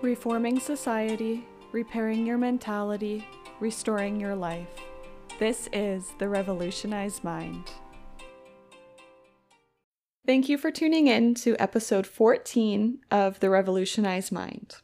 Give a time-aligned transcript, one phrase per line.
[0.00, 3.26] Reforming society, repairing your mentality,
[3.58, 4.68] restoring your life.
[5.40, 7.68] This is the Revolutionized Mind.
[10.24, 14.76] Thank you for tuning in to episode 14 of The Revolutionized Mind.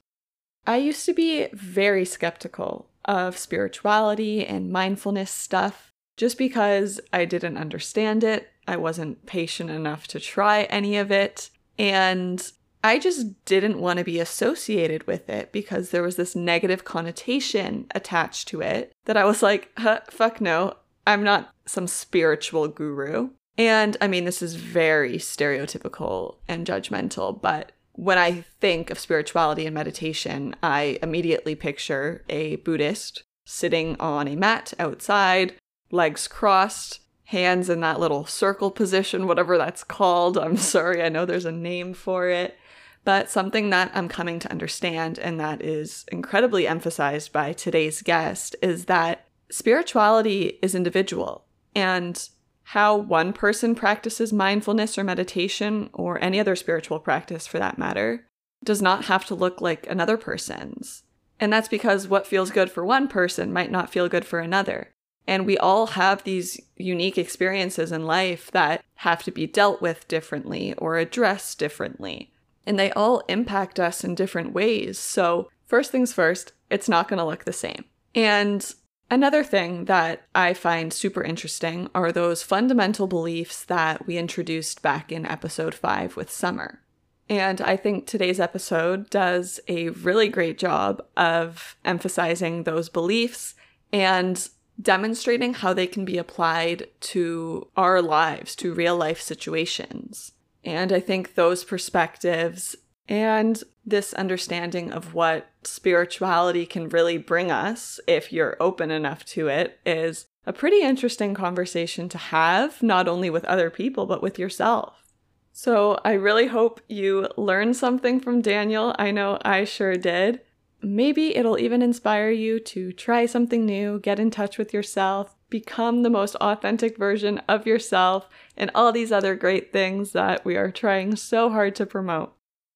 [0.67, 7.59] I used to be very skeptical of spirituality and mindfulness stuff just because I didn't
[7.59, 8.49] understand it.
[8.67, 11.51] I wasn't patient enough to try any of it.
[11.79, 12.51] And
[12.85, 17.87] I just didn't want to be associated with it because there was this negative connotation
[17.95, 20.75] attached to it that I was like, huh, fuck no,
[21.07, 23.31] I'm not some spiritual guru.
[23.57, 29.65] And I mean, this is very stereotypical and judgmental, but when I think of spirituality
[29.65, 35.55] and meditation, I immediately picture a Buddhist sitting on a mat outside,
[35.91, 40.37] legs crossed, hands in that little circle position, whatever that's called.
[40.37, 42.59] I'm sorry, I know there's a name for it
[43.05, 48.57] but something that I'm coming to understand and that is incredibly emphasized by today's guest
[48.63, 52.29] is that spirituality is individual and
[52.69, 58.27] how one person practices mindfulness or meditation or any other spiritual practice for that matter
[58.65, 61.03] does not have to look like another person's.
[61.39, 64.91] And that's because what feels good for one person might not feel good for another.
[65.27, 70.09] And we all have these unique experiences in life that have to be dealt with
[70.09, 72.31] differently or addressed differently
[72.67, 74.99] and they all impact us in different ways.
[74.99, 77.85] So, first things first, it's not going to look the same.
[78.15, 78.75] And
[79.11, 85.13] another thing that I find super interesting are those fundamental beliefs that we introduced back
[85.13, 86.81] in episode 5 with Summer.
[87.29, 93.55] And I think today's episode does a really great job of emphasizing those beliefs
[93.93, 94.49] and
[94.81, 100.33] demonstrating how they can be applied to our lives, to real life situations.
[100.65, 102.75] And I think those perspectives
[103.09, 109.49] and this understanding of what spirituality can really bring us, if you're open enough to
[109.49, 114.39] it, is a pretty interesting conversation to have, not only with other people, but with
[114.39, 115.05] yourself.
[115.53, 118.95] So I really hope you learned something from Daniel.
[118.99, 120.41] I know I sure did.
[120.83, 126.03] Maybe it'll even inspire you to try something new, get in touch with yourself, become
[126.03, 130.69] the most authentic version of yourself, and all these other great things that we are
[130.69, 132.33] trying so hard to promote.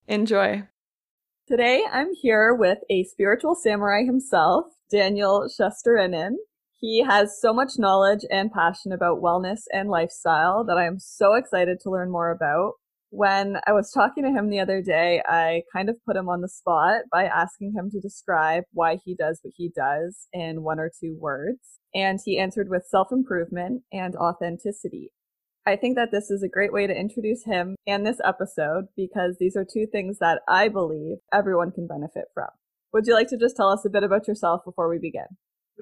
[0.06, 0.62] Enjoy.
[1.48, 6.34] Today I'm here with a spiritual samurai himself, Daniel Shesterinin.
[6.76, 11.34] He has so much knowledge and passion about wellness and lifestyle that I am so
[11.34, 12.74] excited to learn more about.
[13.10, 16.42] When I was talking to him the other day, I kind of put him on
[16.42, 20.78] the spot by asking him to describe why he does what he does in one
[20.78, 25.12] or two words and he answered with self improvement and authenticity.
[25.66, 29.36] I think that this is a great way to introduce him and this episode because
[29.38, 32.48] these are two things that I believe everyone can benefit from.
[32.92, 35.26] Would you like to just tell us a bit about yourself before we begin?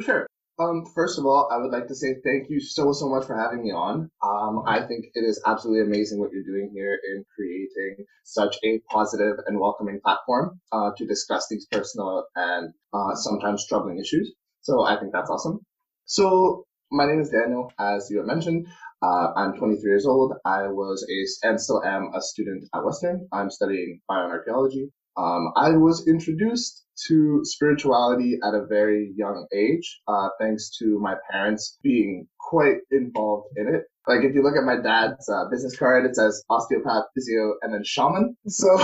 [0.00, 0.26] Sure.
[0.58, 3.36] Um, first of all, I would like to say thank you so, so much for
[3.36, 4.10] having me on.
[4.22, 8.80] Um, I think it is absolutely amazing what you're doing here in creating such a
[8.90, 14.32] positive and welcoming platform uh, to discuss these personal and uh, sometimes troubling issues.
[14.62, 15.60] So I think that's awesome.
[16.06, 18.66] So my name is Daniel, as you had mentioned.
[19.02, 20.34] Uh, I'm 23 years old.
[20.46, 23.28] I was a and still am a student at Western.
[23.30, 24.90] I'm studying bioarchaeology.
[25.18, 31.14] Um, I was introduced to spirituality at a very young age, uh, thanks to my
[31.30, 33.84] parents being quite involved in it.
[34.06, 37.74] Like if you look at my dad's uh, business card, it says osteopath, physio, and
[37.74, 38.36] then shaman.
[38.48, 38.68] So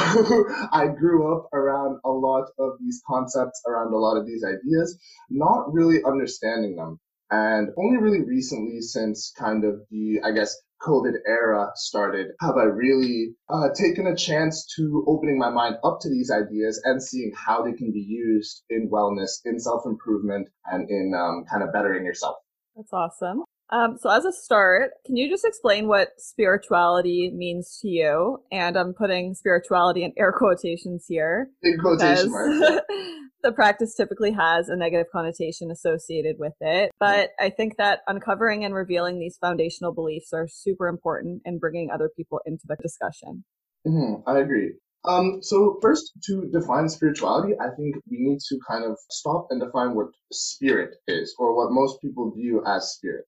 [0.72, 4.98] I grew up around a lot of these concepts, around a lot of these ideas,
[5.30, 6.98] not really understanding them.
[7.30, 12.64] And only really recently, since kind of the, I guess, COVID era started, have I
[12.64, 17.32] really uh, taken a chance to opening my mind up to these ideas and seeing
[17.36, 21.72] how they can be used in wellness, in self improvement, and in um, kind of
[21.72, 22.36] bettering yourself.
[22.76, 23.44] That's awesome.
[23.70, 28.42] Um, so, as a start, can you just explain what spirituality means to you?
[28.50, 31.48] And I'm putting spirituality in air quotations here.
[31.62, 32.82] In quotation marks.
[33.42, 36.90] the practice typically has a negative connotation associated with it.
[36.98, 41.90] But I think that uncovering and revealing these foundational beliefs are super important in bringing
[41.90, 43.44] other people into the discussion.
[43.86, 44.74] Mm-hmm, I agree.
[45.04, 49.60] Um, so first, to define spirituality, I think we need to kind of stop and
[49.60, 53.24] define what spirit is, or what most people view as spirit.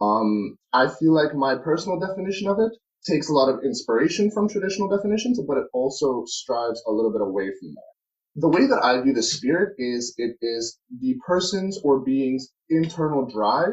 [0.00, 2.70] Um, I feel like my personal definition of it
[3.04, 7.22] takes a lot of inspiration from traditional definitions, but it also strives a little bit
[7.22, 7.97] away from that
[8.36, 13.26] the way that I view the spirit is it is the person's or being's internal
[13.26, 13.72] drive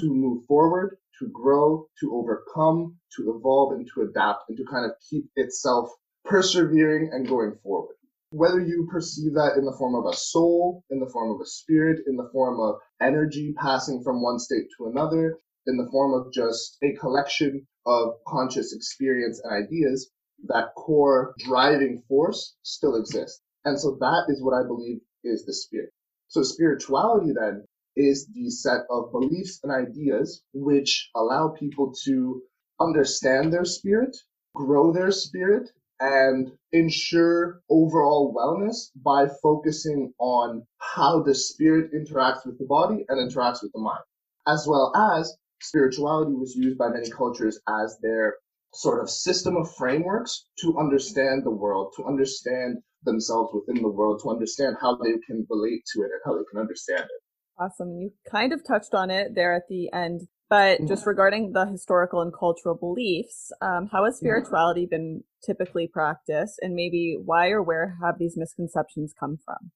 [0.00, 4.84] to move forward, to grow, to overcome, to evolve, and to adapt, and to kind
[4.84, 5.90] of keep itself
[6.24, 7.96] persevering and going forward.
[8.30, 11.46] Whether you perceive that in the form of a soul, in the form of a
[11.46, 16.14] spirit, in the form of energy passing from one state to another, in the form
[16.14, 20.10] of just a collection of conscious experience and ideas,
[20.46, 23.42] that core driving force still exists.
[23.68, 25.90] And so that is what I believe is the spirit.
[26.28, 27.66] So spirituality then
[27.96, 32.42] is the set of beliefs and ideas which allow people to
[32.80, 34.16] understand their spirit,
[34.54, 35.70] grow their spirit,
[36.00, 43.30] and ensure overall wellness by focusing on how the spirit interacts with the body and
[43.30, 44.04] interacts with the mind,
[44.46, 48.36] as well as spirituality was used by many cultures as their
[48.72, 54.20] sort of system of frameworks to understand the world, to understand themselves within the world,
[54.22, 57.22] to understand how they can relate to it and how they can understand it.
[57.60, 57.96] Awesome.
[57.98, 62.22] You kind of touched on it there at the end, but just regarding the historical
[62.22, 67.96] and cultural beliefs, um, how has spirituality been typically practiced, and maybe why or where
[68.02, 69.70] have these misconceptions come from?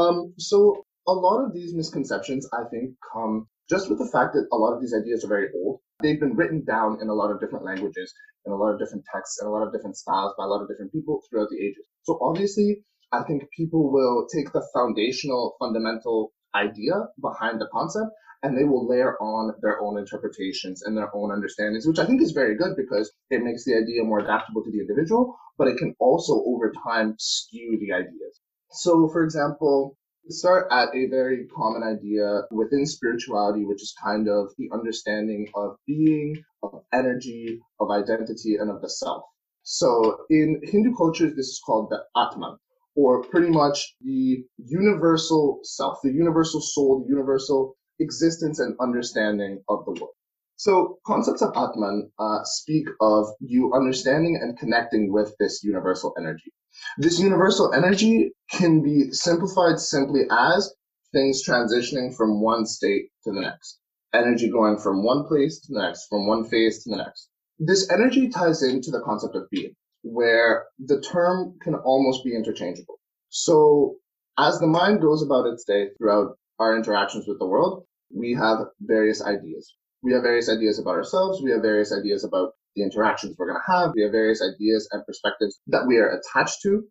[0.00, 4.46] Um, so a lot of these misconceptions, I think, come just with the fact that
[4.52, 5.80] a lot of these ideas are very old.
[6.02, 8.12] They've been written down in a lot of different languages,
[8.46, 10.62] in a lot of different texts, and a lot of different styles by a lot
[10.62, 11.84] of different people throughout the ages.
[12.04, 18.10] So obviously, I think people will take the foundational, fundamental idea behind the concept
[18.42, 22.20] and they will layer on their own interpretations and their own understandings, which I think
[22.20, 25.78] is very good because it makes the idea more adaptable to the individual, but it
[25.78, 28.40] can also over time skew the ideas.
[28.70, 29.96] So, for example,
[30.28, 35.76] start at a very common idea within spirituality, which is kind of the understanding of
[35.86, 39.24] being, of energy, of identity, and of the self.
[39.64, 42.58] So in Hindu cultures, this is called the Atman,
[42.96, 49.84] or pretty much the universal self, the universal soul, the universal existence and understanding of
[49.86, 50.14] the world.
[50.56, 56.52] So concepts of Atman uh, speak of you understanding and connecting with this universal energy.
[56.98, 60.74] This universal energy can be simplified simply as
[61.12, 63.80] things transitioning from one state to the next.
[64.12, 67.30] Energy going from one place to the next, from one phase to the next.
[67.58, 72.98] This energy ties into the concept of being, where the term can almost be interchangeable.
[73.28, 73.96] So
[74.38, 78.58] as the mind goes about its day throughout our interactions with the world, we have
[78.80, 79.76] various ideas.
[80.02, 81.42] We have various ideas about ourselves.
[81.42, 83.92] We have various ideas about the interactions we're going to have.
[83.94, 86.84] We have various ideas and perspectives that we are attached to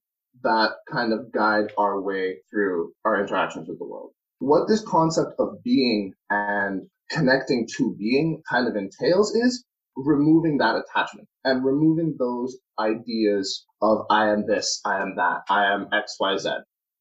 [0.43, 4.11] that kind of guide our way through our interactions with the world.
[4.39, 9.63] What this concept of being and connecting to being kind of entails is
[9.95, 15.65] removing that attachment and removing those ideas of I am this, I am that, I
[15.65, 16.49] am X, Y, Z.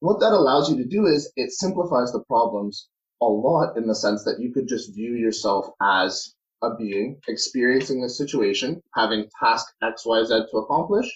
[0.00, 2.89] What that allows you to do is it simplifies the problems
[3.21, 8.00] a lot in the sense that you could just view yourself as a being experiencing
[8.00, 11.06] the situation, having task X, Y, Z to accomplish,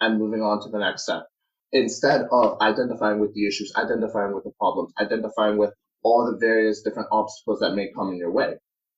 [0.00, 1.26] and moving on to the next step.
[1.72, 5.72] Instead of identifying with the issues, identifying with the problems, identifying with
[6.02, 8.54] all the various different obstacles that may come in your way.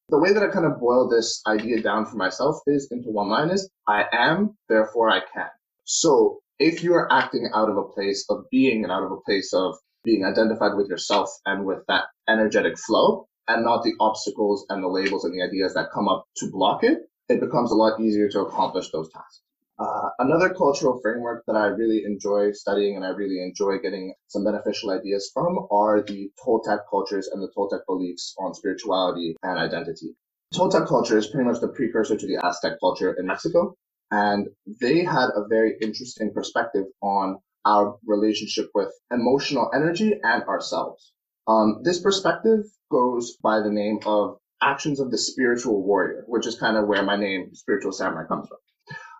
[0.08, 3.28] The way that I kind of boil this idea down for myself is into one
[3.28, 5.50] line is I am, therefore I can.
[5.84, 9.52] So if you're acting out of a place of being and out of a place
[9.52, 9.74] of
[10.04, 14.88] being identified with yourself and with that energetic flow, and not the obstacles and the
[14.88, 16.98] labels and the ideas that come up to block it,
[17.28, 19.42] it becomes a lot easier to accomplish those tasks.
[19.78, 24.42] Uh, another cultural framework that I really enjoy studying and I really enjoy getting some
[24.42, 30.16] beneficial ideas from are the Toltec cultures and the Toltec beliefs on spirituality and identity.
[30.54, 33.76] Toltec culture is pretty much the precursor to the Aztec culture in Mexico,
[34.10, 34.48] and
[34.80, 41.12] they had a very interesting perspective on our relationship with emotional energy and ourselves.
[41.46, 42.60] Um, this perspective
[42.90, 47.02] goes by the name of Actions of the Spiritual Warrior, which is kind of where
[47.02, 48.58] my name, Spiritual Samurai, comes from.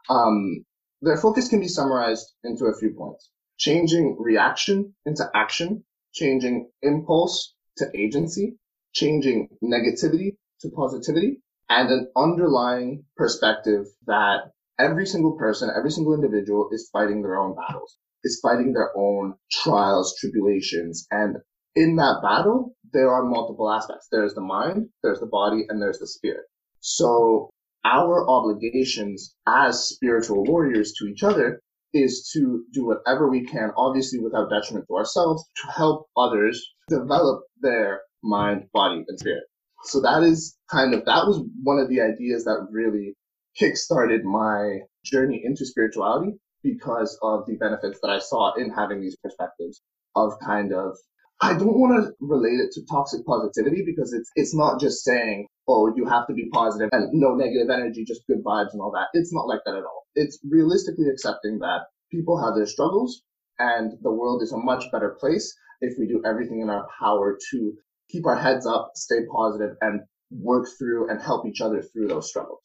[0.09, 0.65] Um,
[1.03, 3.31] their focus can be summarized into a few points.
[3.59, 8.57] Changing reaction into action, changing impulse to agency,
[8.93, 16.69] changing negativity to positivity, and an underlying perspective that every single person, every single individual
[16.73, 21.37] is fighting their own battles, is fighting their own trials, tribulations, and
[21.75, 24.09] in that battle, there are multiple aspects.
[24.11, 26.47] There's the mind, there's the body, and there's the spirit.
[26.81, 27.51] So
[27.87, 31.61] our obligations as spiritual warriors to each other
[31.95, 37.45] is to do whatever we can, obviously without detriment to ourselves, to help others develop
[37.61, 39.45] their mind, body, and spirit.
[39.85, 43.15] So that is kind of, that was one of the ideas that really
[43.61, 49.17] kickstarted my journey into spirituality because of the benefits that I saw in having these
[49.23, 49.81] perspectives
[50.17, 50.97] of kind of
[51.43, 55.49] I don't want to relate it to toxic positivity because it's it's not just saying,
[55.69, 58.93] oh, you have to be positive and no negative energy, just good vibes and all
[58.93, 59.09] that.
[59.15, 60.07] It's not like that at all.
[60.15, 63.23] It's realistically accepting that people have their struggles
[63.59, 67.39] And the world is a much better place if we do everything in our power
[67.53, 67.75] to
[68.11, 70.01] keep our heads up, stay positive, and
[70.31, 72.63] work through and help each other through those struggles.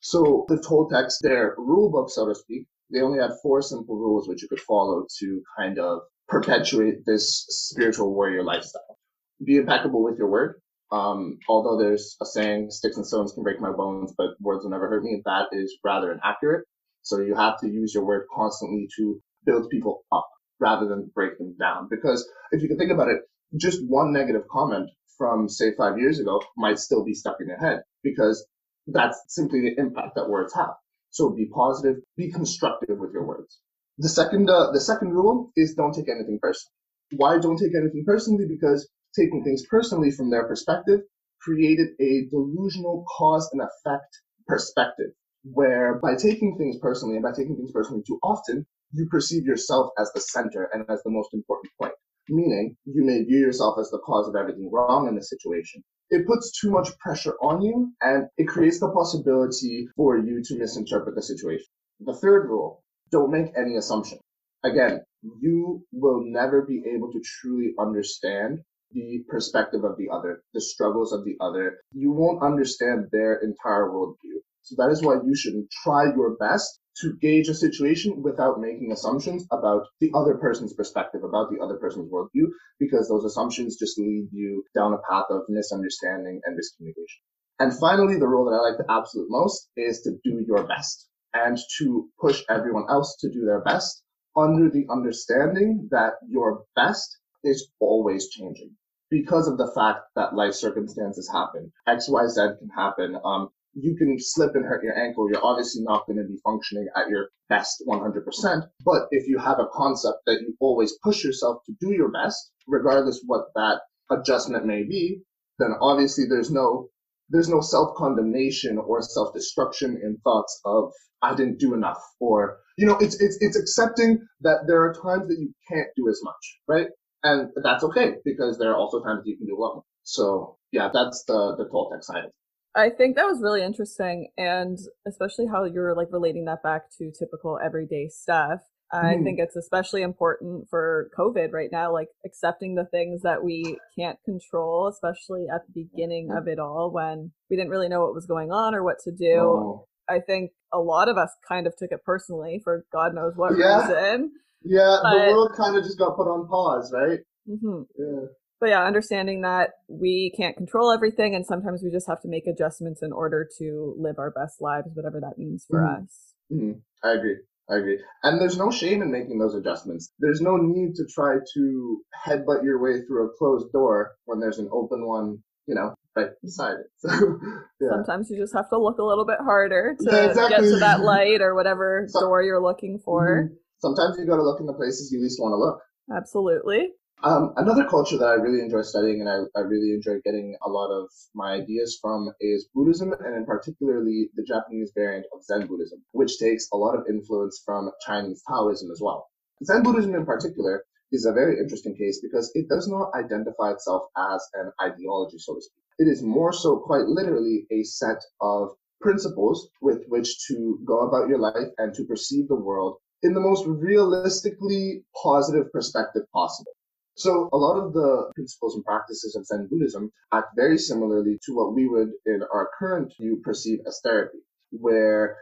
[0.00, 4.28] So the Toltecs, their rule book, so to speak, they only had four simple rules
[4.28, 6.00] which you could follow to kind of
[6.30, 8.98] perpetuate this spiritual warrior lifestyle.
[9.44, 10.60] Be impeccable with your word.
[10.92, 14.70] Um, although there's a saying, sticks and stones can break my bones, but words will
[14.70, 15.22] never hurt me.
[15.24, 16.64] That is rather inaccurate.
[17.02, 21.38] So you have to use your word constantly to build people up rather than break
[21.38, 21.88] them down.
[21.90, 23.22] Because if you can think about it,
[23.56, 27.58] just one negative comment from say five years ago might still be stuck in your
[27.58, 28.46] head because
[28.86, 30.74] that's simply the impact that words have.
[31.10, 33.58] So be positive, be constructive with your words.
[34.00, 36.72] The second, uh, the second rule is don't take anything personally.
[37.16, 38.46] Why don't take anything personally?
[38.48, 41.00] Because taking things personally from their perspective
[41.42, 45.10] created a delusional cause and effect perspective
[45.42, 49.90] where by taking things personally and by taking things personally too often, you perceive yourself
[49.98, 51.92] as the center and as the most important point.
[52.30, 55.84] Meaning, you may view yourself as the cause of everything wrong in the situation.
[56.08, 60.56] It puts too much pressure on you and it creates the possibility for you to
[60.56, 61.66] misinterpret the situation.
[62.00, 64.18] The third rule, don't make any assumption.
[64.64, 68.60] Again, you will never be able to truly understand
[68.92, 71.78] the perspective of the other, the struggles of the other.
[71.92, 74.40] You won't understand their entire worldview.
[74.62, 78.92] So that is why you should try your best to gauge a situation without making
[78.92, 82.46] assumptions about the other person's perspective, about the other person's worldview,
[82.78, 87.22] because those assumptions just lead you down a path of misunderstanding and miscommunication.
[87.58, 91.09] And finally, the rule that I like the absolute most is to do your best
[91.34, 94.02] and to push everyone else to do their best
[94.36, 98.70] under the understanding that your best is always changing
[99.10, 101.72] because of the fact that life circumstances happen.
[101.86, 103.18] X, Y, Z can happen.
[103.24, 105.28] Um, you can slip and hurt your ankle.
[105.28, 108.68] You're obviously not going to be functioning at your best 100%.
[108.84, 112.52] But if you have a concept that you always push yourself to do your best,
[112.66, 115.22] regardless what that adjustment may be,
[115.58, 116.88] then obviously there's no
[117.30, 122.96] there's no self-condemnation or self-destruction in thoughts of I didn't do enough or you know
[122.98, 126.88] it's it's it's accepting that there are times that you can't do as much, right?
[127.22, 129.84] And that's okay because there are also times that you can do a lot more.
[130.02, 132.30] So yeah, that's the the Toltec side
[132.74, 137.10] I think that was really interesting, and especially how you're like relating that back to
[137.10, 138.60] typical everyday stuff.
[138.92, 139.04] Mm.
[139.04, 139.24] I hmm.
[139.24, 144.18] think it's especially important for COVID right now, like accepting the things that we can't
[144.24, 148.26] control, especially at the beginning of it all when we didn't really know what was
[148.26, 149.38] going on or what to do.
[149.38, 149.86] Oh.
[150.08, 153.52] I think a lot of us kind of took it personally for God knows what
[153.56, 153.80] yeah.
[153.80, 154.32] reason.
[154.62, 155.26] Yeah, but...
[155.26, 157.20] the world kind of just got put on pause, right?
[157.48, 157.82] Mm-hmm.
[157.96, 158.26] Yeah
[158.60, 162.46] but yeah, understanding that we can't control everything and sometimes we just have to make
[162.46, 166.04] adjustments in order to live our best lives, whatever that means for mm-hmm.
[166.04, 166.34] us.
[166.52, 166.78] Mm-hmm.
[167.02, 167.36] I agree.
[167.70, 167.98] I agree.
[168.22, 170.12] And there's no shame in making those adjustments.
[170.18, 174.58] There's no need to try to headbutt your way through a closed door when there's
[174.58, 176.86] an open one, you know, right beside it.
[177.10, 177.38] So,
[177.80, 177.88] yeah.
[177.90, 180.66] Sometimes you just have to look a little bit harder to yeah, exactly.
[180.66, 183.44] get to that light or whatever so, door you're looking for.
[183.44, 183.54] Mm-hmm.
[183.78, 185.80] Sometimes you got to look in the places you least want to look.
[186.14, 186.88] Absolutely.
[187.22, 190.70] Um, another culture that I really enjoy studying and I, I really enjoy getting a
[190.70, 195.66] lot of my ideas from is Buddhism and in particularly the Japanese variant of Zen
[195.66, 199.28] Buddhism, which takes a lot of influence from Chinese Taoism as well.
[199.62, 204.04] Zen Buddhism in particular is a very interesting case because it does not identify itself
[204.16, 205.84] as an ideology, so to speak.
[205.98, 208.70] It is more so quite literally a set of
[209.02, 213.40] principles with which to go about your life and to perceive the world in the
[213.40, 216.72] most realistically positive perspective possible.
[217.16, 221.54] So a lot of the principles and practices of Zen Buddhism act very similarly to
[221.54, 224.38] what we would in our current view perceive as therapy,
[224.70, 225.36] where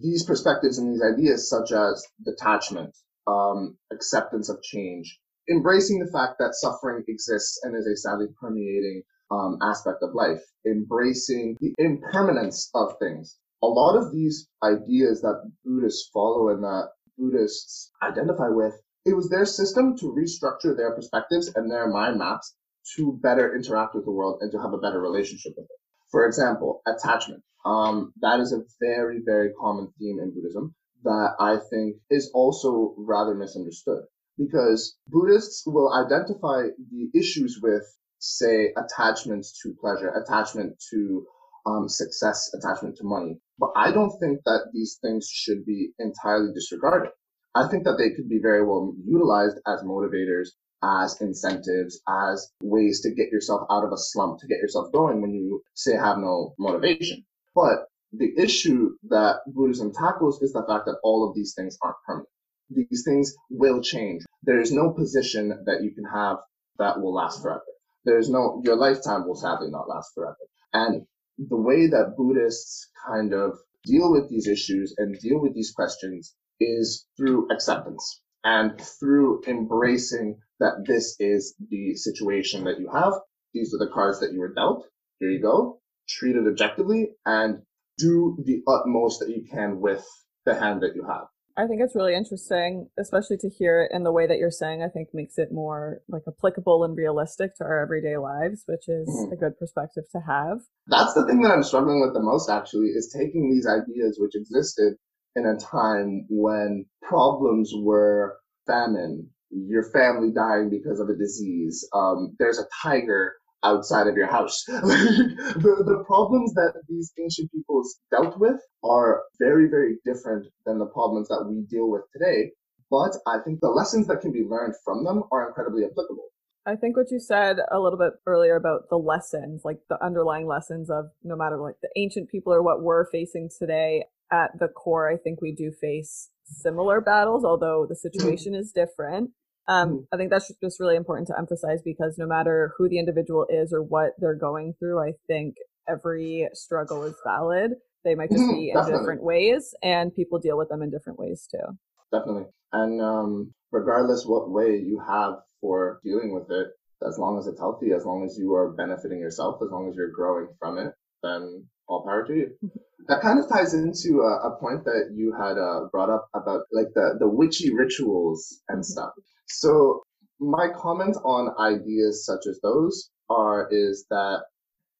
[0.00, 6.38] these perspectives and these ideas such as detachment, um, acceptance of change, embracing the fact
[6.38, 12.70] that suffering exists and is a sadly permeating um, aspect of life, embracing the impermanence
[12.74, 13.38] of things.
[13.62, 18.74] A lot of these ideas that Buddhists follow and that Buddhists identify with
[19.04, 22.54] it was their system to restructure their perspectives and their mind maps
[22.96, 25.80] to better interact with the world and to have a better relationship with it.
[26.10, 27.42] For example, attachment.
[27.64, 32.94] Um, that is a very, very common theme in Buddhism that I think is also
[32.96, 34.04] rather misunderstood
[34.38, 37.84] because Buddhists will identify the issues with,
[38.18, 41.26] say, attachments to pleasure, attachment to
[41.66, 43.38] um, success, attachment to money.
[43.58, 47.10] But I don't think that these things should be entirely disregarded.
[47.54, 50.48] I think that they could be very well utilized as motivators,
[50.82, 55.20] as incentives, as ways to get yourself out of a slump, to get yourself going
[55.20, 57.24] when you say have no motivation.
[57.54, 61.96] But the issue that Buddhism tackles is the fact that all of these things aren't
[62.06, 62.28] permanent.
[62.70, 64.22] These things will change.
[64.42, 66.38] There is no position that you can have
[66.78, 67.62] that will last forever.
[68.04, 70.36] There's no, your lifetime will sadly not last forever.
[70.72, 71.06] And
[71.38, 76.34] the way that Buddhists kind of deal with these issues and deal with these questions
[76.62, 83.14] is through acceptance and through embracing that this is the situation that you have.
[83.54, 84.86] These are the cards that you were dealt.
[85.18, 85.80] Here you go.
[86.08, 87.62] Treat it objectively and
[87.98, 90.04] do the utmost that you can with
[90.44, 91.26] the hand that you have.
[91.56, 94.82] I think it's really interesting, especially to hear it in the way that you're saying,
[94.82, 99.08] I think makes it more like applicable and realistic to our everyday lives, which is
[99.08, 99.32] mm-hmm.
[99.32, 100.60] a good perspective to have.
[100.86, 104.34] That's the thing that I'm struggling with the most actually is taking these ideas which
[104.34, 104.94] existed
[105.36, 112.34] in a time when problems were famine, your family dying because of a disease, um,
[112.38, 113.34] there's a tiger
[113.64, 114.64] outside of your house.
[114.66, 120.86] the, the problems that these ancient peoples dealt with are very, very different than the
[120.86, 122.50] problems that we deal with today.
[122.90, 126.28] But I think the lessons that can be learned from them are incredibly applicable.
[126.64, 130.46] I think what you said a little bit earlier about the lessons, like the underlying
[130.46, 134.68] lessons of no matter like the ancient people or what we're facing today, at the
[134.68, 139.30] core, I think we do face similar battles, although the situation is different.
[139.68, 139.96] Um, mm-hmm.
[140.12, 143.72] I think that's just really important to emphasize because no matter who the individual is
[143.72, 145.54] or what they're going through, I think
[145.88, 147.72] every struggle is valid.
[148.04, 148.54] They might just mm-hmm.
[148.54, 151.78] be in different ways, and people deal with them in different ways too.
[152.12, 152.46] Definitely.
[152.72, 156.68] And um, regardless what way you have for dealing with it,
[157.06, 159.94] as long as it's healthy, as long as you are benefiting yourself, as long as
[159.96, 162.46] you're growing from it, then all power to you.
[162.64, 162.78] Mm-hmm.
[163.08, 166.62] That kind of ties into a, a point that you had uh, brought up about
[166.72, 168.82] like the, the witchy rituals and mm-hmm.
[168.82, 169.10] stuff.
[169.48, 170.02] So
[170.38, 174.42] my comment on ideas such as those are is that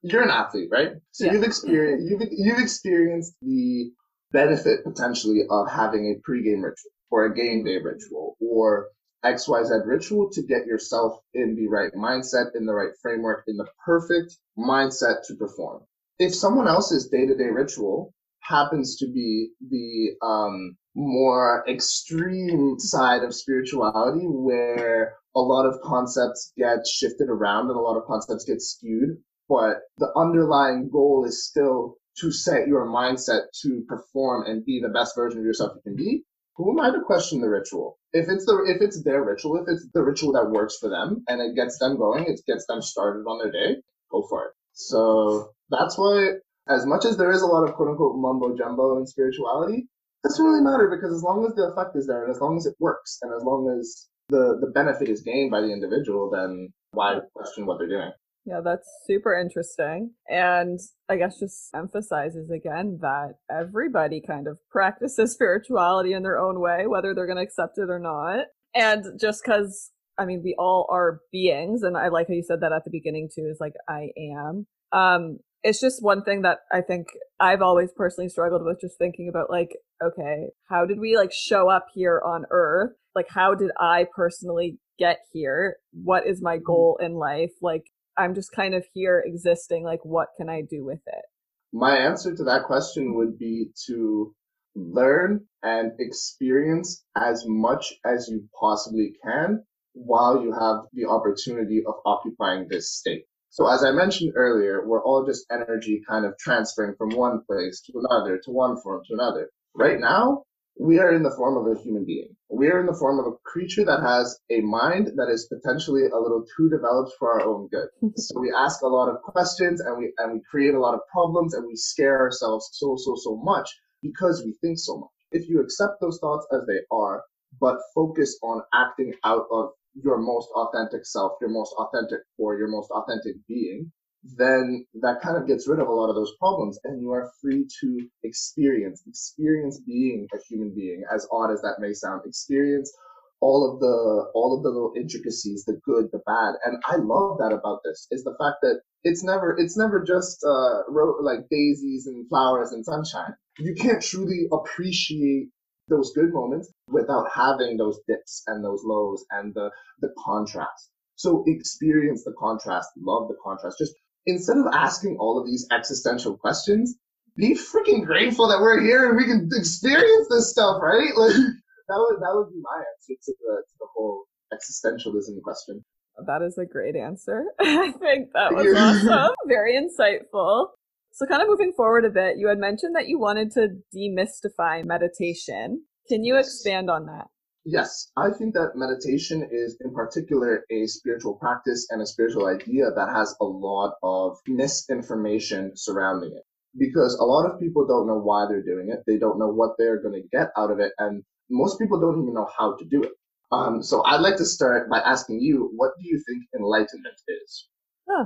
[0.03, 0.93] you're an athlete, right?
[1.13, 1.33] So yeah.
[1.33, 3.91] you've experienced you've you've experienced the
[4.33, 8.89] benefit potentially of having a pregame ritual or a game day ritual or
[9.25, 13.67] XYZ ritual to get yourself in the right mindset, in the right framework, in the
[13.85, 15.83] perfect mindset to perform.
[16.19, 23.23] If someone else's day to day ritual happens to be the um, more extreme side
[23.23, 28.45] of spirituality where a lot of concepts get shifted around and a lot of concepts
[28.45, 29.17] get skewed,
[29.49, 34.91] but the underlying goal is still to set your mindset to perform and be the
[34.91, 36.25] best version of yourself you can be.
[36.57, 37.99] Who am I to question the ritual?
[38.13, 41.25] If it's the if it's their ritual, if it's the ritual that works for them
[41.27, 44.53] and it gets them going, it gets them started on their day, go for it.
[44.89, 46.35] So that's why
[46.69, 49.89] as much as there is a lot of quote unquote mumbo jumbo in spirituality,
[50.23, 52.67] doesn't really matter because as long as the effect is there and as long as
[52.67, 56.69] it works and as long as the, the benefit is gained by the individual, then
[56.93, 58.13] why question what they're doing?
[58.45, 60.13] Yeah, that's super interesting.
[60.29, 66.61] And I guess just emphasizes again that everybody kind of practices spirituality in their own
[66.61, 68.47] way, whether they're going to accept it or not.
[68.75, 72.61] And just because, I mean, we all are beings, and I like how you said
[72.61, 74.67] that at the beginning too, is like, I am.
[74.93, 79.29] Um, it's just one thing that I think I've always personally struggled with just thinking
[79.29, 82.93] about like, okay, how did we like show up here on earth?
[83.15, 85.77] Like, how did I personally get here?
[85.93, 86.65] What is my mm-hmm.
[86.65, 87.53] goal in life?
[87.61, 87.85] Like,
[88.17, 89.85] I'm just kind of here existing.
[89.85, 91.25] Like, what can I do with it?
[91.73, 94.35] My answer to that question would be to
[94.75, 99.63] learn and experience as much as you possibly can
[99.95, 103.25] while you have the opportunity of occupying this state.
[103.51, 107.83] So as I mentioned earlier, we're all just energy kind of transferring from one place
[107.83, 109.51] to another, to one form to another.
[109.75, 110.45] Right now,
[110.81, 112.35] we are in the form of a human being.
[112.49, 116.07] We are in the form of a creature that has a mind that is potentially
[116.07, 117.89] a little too developed for our own good.
[118.17, 121.01] so we ask a lot of questions and we and we create a lot of
[121.13, 123.69] problems and we scare ourselves so so so much
[124.03, 125.11] because we think so much.
[125.31, 127.23] If you accept those thoughts as they are,
[127.61, 132.69] but focus on acting out of your most authentic self, your most authentic or your
[132.69, 133.91] most authentic being,
[134.37, 137.31] then that kind of gets rid of a lot of those problems and you are
[137.41, 142.93] free to experience, experience being a human being, as odd as that may sound, experience
[143.41, 146.55] all of the, all of the little intricacies, the good, the bad.
[146.65, 150.45] And I love that about this is the fact that it's never, it's never just,
[150.45, 150.83] uh,
[151.21, 153.35] like daisies and flowers and sunshine.
[153.59, 155.49] You can't truly appreciate
[155.93, 160.91] those good moments without having those dips and those lows and the, the contrast.
[161.17, 163.77] So experience the contrast, love the contrast.
[163.79, 163.95] Just
[164.27, 166.97] instead of asking all of these existential questions,
[167.37, 171.15] be freaking grateful that we're here and we can experience this stuff, right?
[171.17, 171.35] Like
[171.89, 175.85] that would that would be my answer to the to the whole existentialism question.
[176.27, 177.45] That is a great answer.
[177.61, 179.35] I think that was awesome.
[179.47, 180.69] Very insightful.
[181.15, 184.85] So, kind of moving forward a bit, you had mentioned that you wanted to demystify
[184.85, 185.85] meditation.
[186.09, 187.27] Can you expand on that?
[187.65, 192.91] Yes, I think that meditation is in particular a spiritual practice and a spiritual idea
[192.97, 196.43] that has a lot of misinformation surrounding it.
[196.77, 199.05] Because a lot of people don't know why they're doing it.
[199.07, 200.93] They don't know what they're going to get out of it.
[200.99, 203.13] And most people don't even know how to do it.
[203.53, 207.69] Um, so I'd like to start by asking you, what do you think enlightenment is?
[208.09, 208.25] Huh.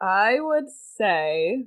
[0.00, 1.66] I would say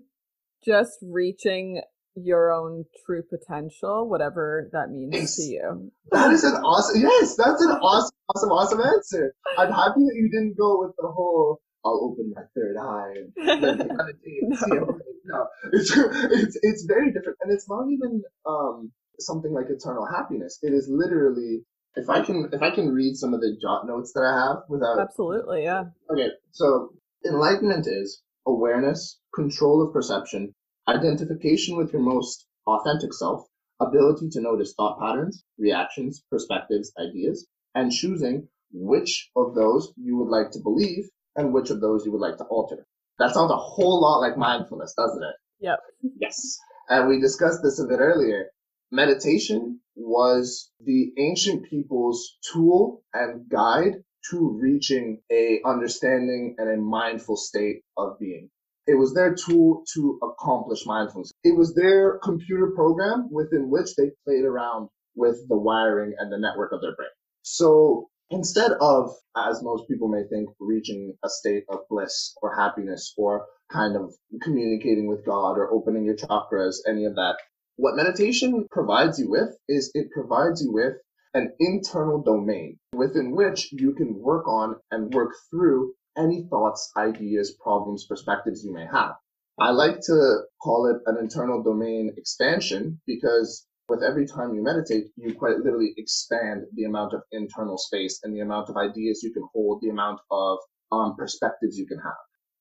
[0.68, 1.82] just reaching
[2.16, 5.36] your own true potential, whatever that means yes.
[5.36, 5.92] to you.
[6.12, 9.34] That is an awesome, yes, that's an awesome, awesome, awesome answer.
[9.58, 13.64] I'm happy that you didn't go with the whole, I'll open my third eye and
[13.64, 14.58] then meditate and no.
[14.58, 15.14] see everything.
[15.26, 17.38] No, it's, it's, it's very different.
[17.42, 20.60] And it's not even um, something like eternal happiness.
[20.64, 21.62] It is literally,
[21.96, 24.58] if I can, if I can read some of the jot notes that I have
[24.70, 25.00] without.
[25.00, 25.84] Absolutely, yeah.
[26.12, 26.94] Okay, so
[27.26, 30.56] enlightenment is awareness, control of perception,
[30.88, 33.48] identification with your most authentic self,
[33.80, 40.30] ability to notice thought patterns, reactions, perspectives, ideas, and choosing which of those you would
[40.30, 42.86] like to believe and which of those you would like to alter.
[43.20, 45.36] That sounds a whole lot like mindfulness, doesn't it?
[45.60, 45.80] Yep.
[46.20, 46.58] Yes.
[46.90, 48.48] And we discussed this a bit earlier.
[48.92, 57.36] Meditation was the ancient people's tool and guide to reaching a understanding and a mindful
[57.38, 58.50] state of being.
[58.88, 61.32] It was their tool to accomplish mindfulness.
[61.44, 66.38] It was their computer program within which they played around with the wiring and the
[66.38, 67.10] network of their brain.
[67.42, 73.14] So instead of, as most people may think, reaching a state of bliss or happiness
[73.18, 77.38] or kind of communicating with God or opening your chakras, any of that,
[77.76, 80.94] what meditation provides you with is it provides you with
[81.34, 87.56] an internal domain within which you can work on and work through any thoughts, ideas,
[87.62, 89.16] problems, perspectives you may have.
[89.60, 95.06] I like to call it an internal domain expansion because with every time you meditate,
[95.16, 99.32] you quite literally expand the amount of internal space and the amount of ideas you
[99.32, 100.60] can hold, the amount of
[100.92, 102.18] um, perspectives you can have.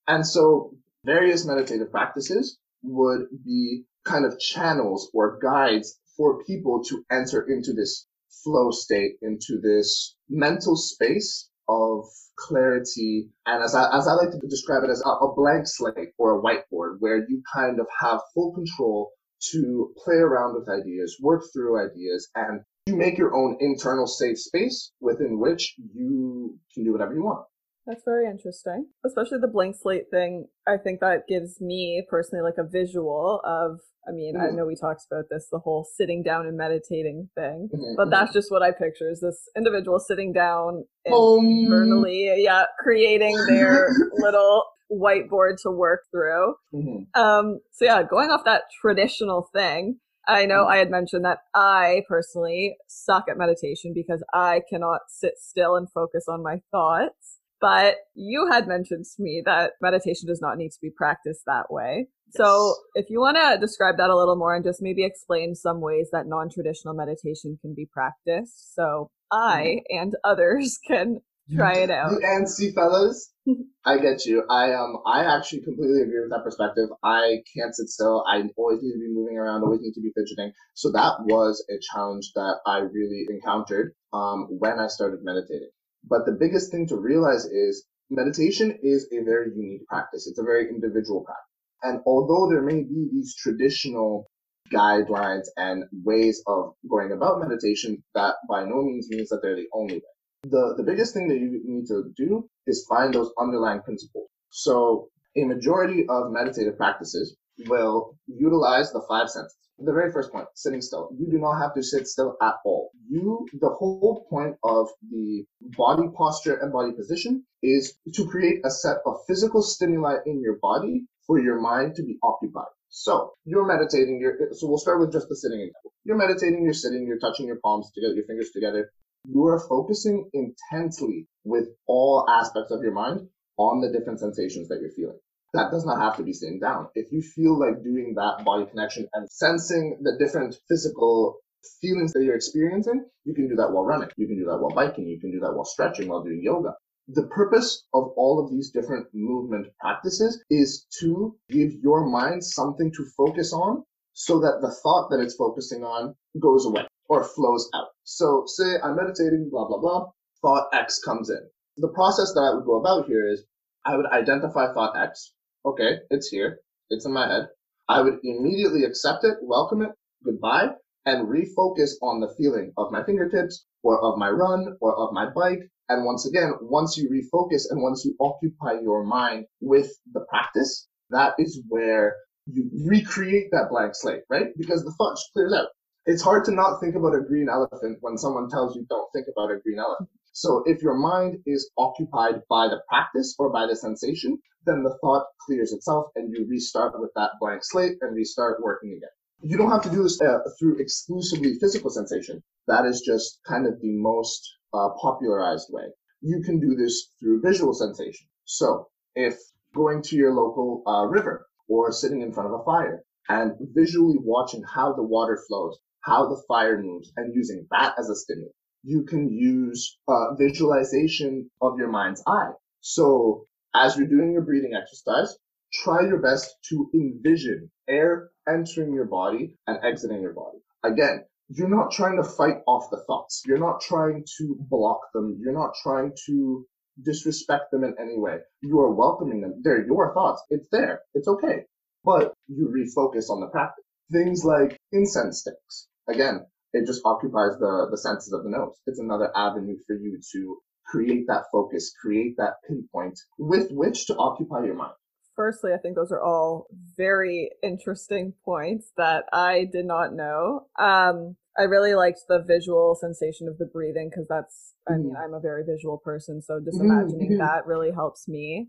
[0.07, 7.03] And so various meditative practices would be kind of channels or guides for people to
[7.11, 8.07] enter into this
[8.43, 12.05] flow state, into this mental space of
[12.37, 16.13] clarity and as I, as I like to describe it as a, a blank slate
[16.17, 19.11] or a whiteboard where you kind of have full control
[19.51, 24.39] to play around with ideas, work through ideas, and you make your own internal safe
[24.39, 27.45] space within which you can do whatever you want.
[27.87, 28.87] That's very interesting.
[29.05, 30.47] Especially the blank slate thing.
[30.67, 34.53] I think that gives me personally like a visual of I mean, mm-hmm.
[34.53, 37.95] I know we talked about this, the whole sitting down and meditating thing, mm-hmm.
[37.97, 42.37] but that's just what I picture is this individual sitting down internally, um.
[42.37, 46.55] yeah, creating their little whiteboard to work through.
[46.73, 47.21] Mm-hmm.
[47.21, 50.71] Um, so yeah, going off that traditional thing, I know mm-hmm.
[50.71, 55.91] I had mentioned that I personally suck at meditation because I cannot sit still and
[55.91, 57.39] focus on my thoughts.
[57.59, 61.71] But you had mentioned to me that meditation does not need to be practiced that
[61.71, 62.07] way.
[62.27, 62.37] Yes.
[62.37, 65.81] So if you want to describe that a little more and just maybe explain some
[65.81, 69.97] ways that non-traditional meditation can be practiced so I mm-hmm.
[69.97, 71.21] and others can
[71.55, 72.11] try it out.
[72.21, 73.31] and see fellas,
[73.85, 74.43] I get you.
[74.49, 76.89] I um I actually completely agree with that perspective.
[77.03, 78.25] I can't sit still.
[78.27, 80.51] I always need to be moving around, always need to be fidgeting.
[80.73, 85.69] So that was a challenge that I really encountered um when I started meditating.
[86.09, 90.27] But the biggest thing to realize is meditation is a very unique practice.
[90.27, 91.43] It's a very individual practice.
[91.83, 94.27] And although there may be these traditional
[94.73, 99.67] guidelines and ways of going about meditation, that by no means means that they're the
[99.73, 100.13] only way.
[100.43, 104.27] The, the biggest thing that you need to do is find those underlying principles.
[104.49, 107.35] So a majority of meditative practices
[107.67, 109.57] will utilize the five senses.
[109.79, 111.09] The very first point, sitting still.
[111.17, 112.91] You do not have to sit still at all.
[113.07, 118.71] You, the whole point of the body posture and body position is to create a
[118.71, 122.71] set of physical stimuli in your body for your mind to be occupied.
[122.89, 124.19] So you're meditating.
[124.19, 125.91] You're, so we'll start with just the sitting example.
[126.05, 126.63] You're meditating.
[126.63, 127.05] You're sitting.
[127.05, 128.91] You're touching your palms together, your fingers together.
[129.25, 134.79] You are focusing intensely with all aspects of your mind on the different sensations that
[134.81, 135.19] you're feeling.
[135.57, 136.89] That does not have to be sitting down.
[136.93, 141.39] If you feel like doing that body connection and sensing the different physical
[141.81, 144.09] feelings that you're experiencing, you can do that while running.
[144.17, 145.07] You can do that while biking.
[145.07, 146.75] You can do that while stretching, while doing yoga.
[147.07, 152.91] The purpose of all of these different movement practices is to give your mind something
[152.95, 157.67] to focus on so that the thought that it's focusing on goes away or flows
[157.73, 157.87] out.
[158.03, 161.49] So say I'm meditating, blah, blah, blah, thought X comes in.
[161.77, 163.43] The process that I would go about here is
[163.83, 165.33] I would identify thought X.
[165.67, 166.61] Okay, it's here.
[166.89, 167.49] It's in my head.
[167.89, 169.91] I would immediately accept it, welcome it,
[170.23, 170.69] goodbye,
[171.05, 175.29] and refocus on the feeling of my fingertips or of my run or of my
[175.29, 175.59] bike.
[175.89, 180.87] And once again, once you refocus and once you occupy your mind with the practice,
[181.09, 184.47] that is where you recreate that blank slate, right?
[184.57, 185.67] Because the thought clears out.
[186.05, 189.27] It's hard to not think about a green elephant when someone tells you don't think
[189.29, 190.09] about a green elephant.
[190.39, 194.95] So if your mind is occupied by the practice or by the sensation, then the
[195.01, 199.09] thought clears itself and you restart with that blank slate and restart working again.
[199.41, 202.43] You don't have to do this uh, through exclusively physical sensation.
[202.67, 205.85] That is just kind of the most uh, popularized way.
[206.21, 208.27] You can do this through visual sensation.
[208.45, 209.39] So if
[209.73, 214.19] going to your local uh, river or sitting in front of a fire and visually
[214.19, 218.53] watching how the water flows, how the fire moves and using that as a stimulus,
[218.87, 222.51] you can use uh, visualization of your mind's eye.
[222.79, 223.43] So
[223.75, 225.37] as you're doing your breathing exercise,
[225.83, 230.59] try your best to envision air entering your body and exiting your body.
[230.85, 233.43] Again, you're not trying to fight off the thoughts.
[233.45, 235.37] You're not trying to block them.
[235.41, 236.65] You're not trying to
[237.03, 238.37] disrespect them in any way.
[238.61, 239.61] You are welcoming them.
[239.63, 240.41] They're your thoughts.
[240.49, 241.01] It's there.
[241.13, 241.65] It's okay.
[242.05, 243.83] But you refocus on the practice.
[244.13, 245.89] Things like incense sticks.
[246.07, 246.45] Again,
[246.77, 248.75] it just occupies the, the senses of the nose.
[248.85, 254.15] It's another avenue for you to create that focus, create that pinpoint with which to
[254.15, 254.93] occupy your mind
[255.37, 260.65] firstly, I think those are all very interesting points that I did not know.
[260.77, 265.17] Um, I really liked the visual sensation of the breathing because that's, I mean, mm-hmm.
[265.17, 266.91] I'm a very visual person, so just mm-hmm.
[266.91, 267.39] imagining mm-hmm.
[267.39, 268.67] that really helps me.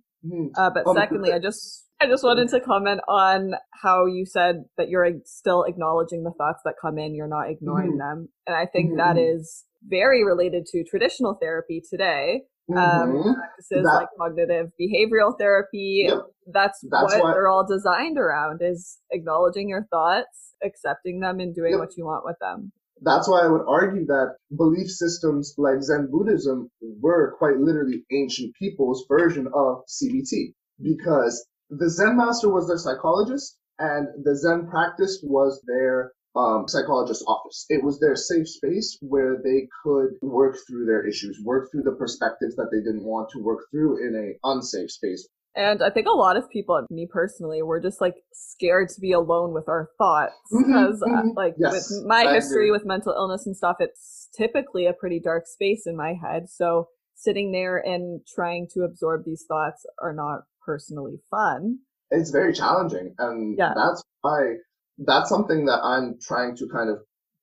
[0.56, 4.64] Uh, but um, secondly, I just, I just wanted to comment on how you said
[4.76, 7.98] that you're still acknowledging the thoughts that come in, you're not ignoring mm-hmm.
[7.98, 8.28] them.
[8.46, 9.38] And I think that mm-hmm.
[9.38, 13.34] is very related to traditional therapy today um, mm-hmm.
[13.34, 16.06] practices that, like cognitive behavioral therapy.
[16.08, 16.18] Yep.
[16.52, 21.54] That's, that's what, what, they're all designed around is acknowledging your thoughts, accepting them and
[21.54, 21.80] doing yep.
[21.80, 22.72] what you want with them.
[23.00, 28.54] That's why I would argue that belief systems like Zen Buddhism were quite literally ancient
[28.56, 35.20] people's version of CBT because the Zen master was their psychologist and the Zen practice
[35.22, 37.66] was their um, psychologist's office.
[37.68, 41.92] It was their safe space where they could work through their issues, work through the
[41.92, 45.28] perspectives that they didn't want to work through in a unsafe space.
[45.56, 49.12] And I think a lot of people, me personally, were just like scared to be
[49.12, 51.28] alone with our thoughts because, mm-hmm, uh, mm-hmm.
[51.36, 52.70] like, yes, with my I history agree.
[52.70, 56.48] with mental illness and stuff, it's typically a pretty dark space in my head.
[56.48, 61.78] So sitting there and trying to absorb these thoughts are not personally fun.
[62.10, 63.72] It's very challenging, and yeah.
[63.74, 64.56] that's why
[64.98, 66.98] that's something that I'm trying to kind of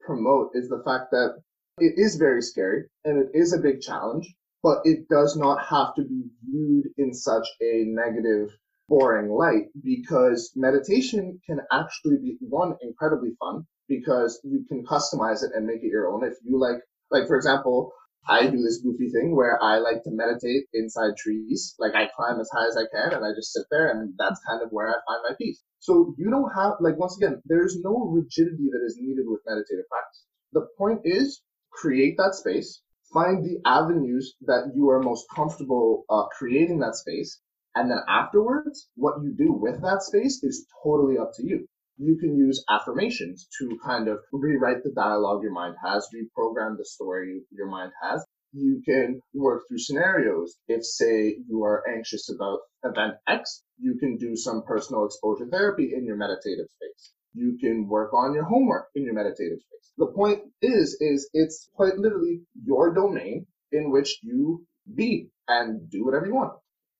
[0.05, 1.41] promote is the fact that
[1.79, 5.95] it is very scary and it is a big challenge, but it does not have
[5.95, 8.49] to be viewed in such a negative,
[8.87, 15.51] boring light because meditation can actually be one incredibly fun because you can customize it
[15.55, 16.23] and make it your own.
[16.23, 17.91] If you like, like for example,
[18.27, 21.75] I do this goofy thing where I like to meditate inside trees.
[21.77, 24.41] Like I climb as high as I can and I just sit there and that's
[24.47, 25.61] kind of where I find my peace.
[25.79, 29.87] So you don't have, like, once again, there's no rigidity that is needed with meditative
[29.89, 30.25] practice.
[30.53, 32.81] The point is create that space,
[33.13, 37.39] find the avenues that you are most comfortable uh, creating that space.
[37.75, 42.17] And then afterwards, what you do with that space is totally up to you you
[42.17, 47.41] can use affirmations to kind of rewrite the dialogue your mind has, reprogram the story
[47.51, 48.25] your mind has.
[48.51, 50.55] You can work through scenarios.
[50.67, 55.91] If, say, you are anxious about event X, you can do some personal exposure therapy
[55.95, 57.11] in your meditative space.
[57.33, 59.91] You can work on your homework in your meditative space.
[59.97, 66.05] The point is, is it's quite literally your domain in which you be and do
[66.05, 66.53] whatever you want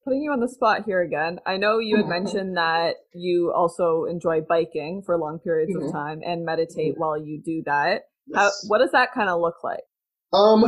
[0.06, 1.40] putting you on the spot here again.
[1.46, 5.88] I know you had mentioned that you also enjoy biking for long periods mm-hmm.
[5.88, 7.02] of time and meditate mm-hmm.
[7.02, 8.04] while you do that.
[8.28, 8.38] Yes.
[8.38, 9.82] How, what does that kind of look like?
[10.32, 10.64] Um,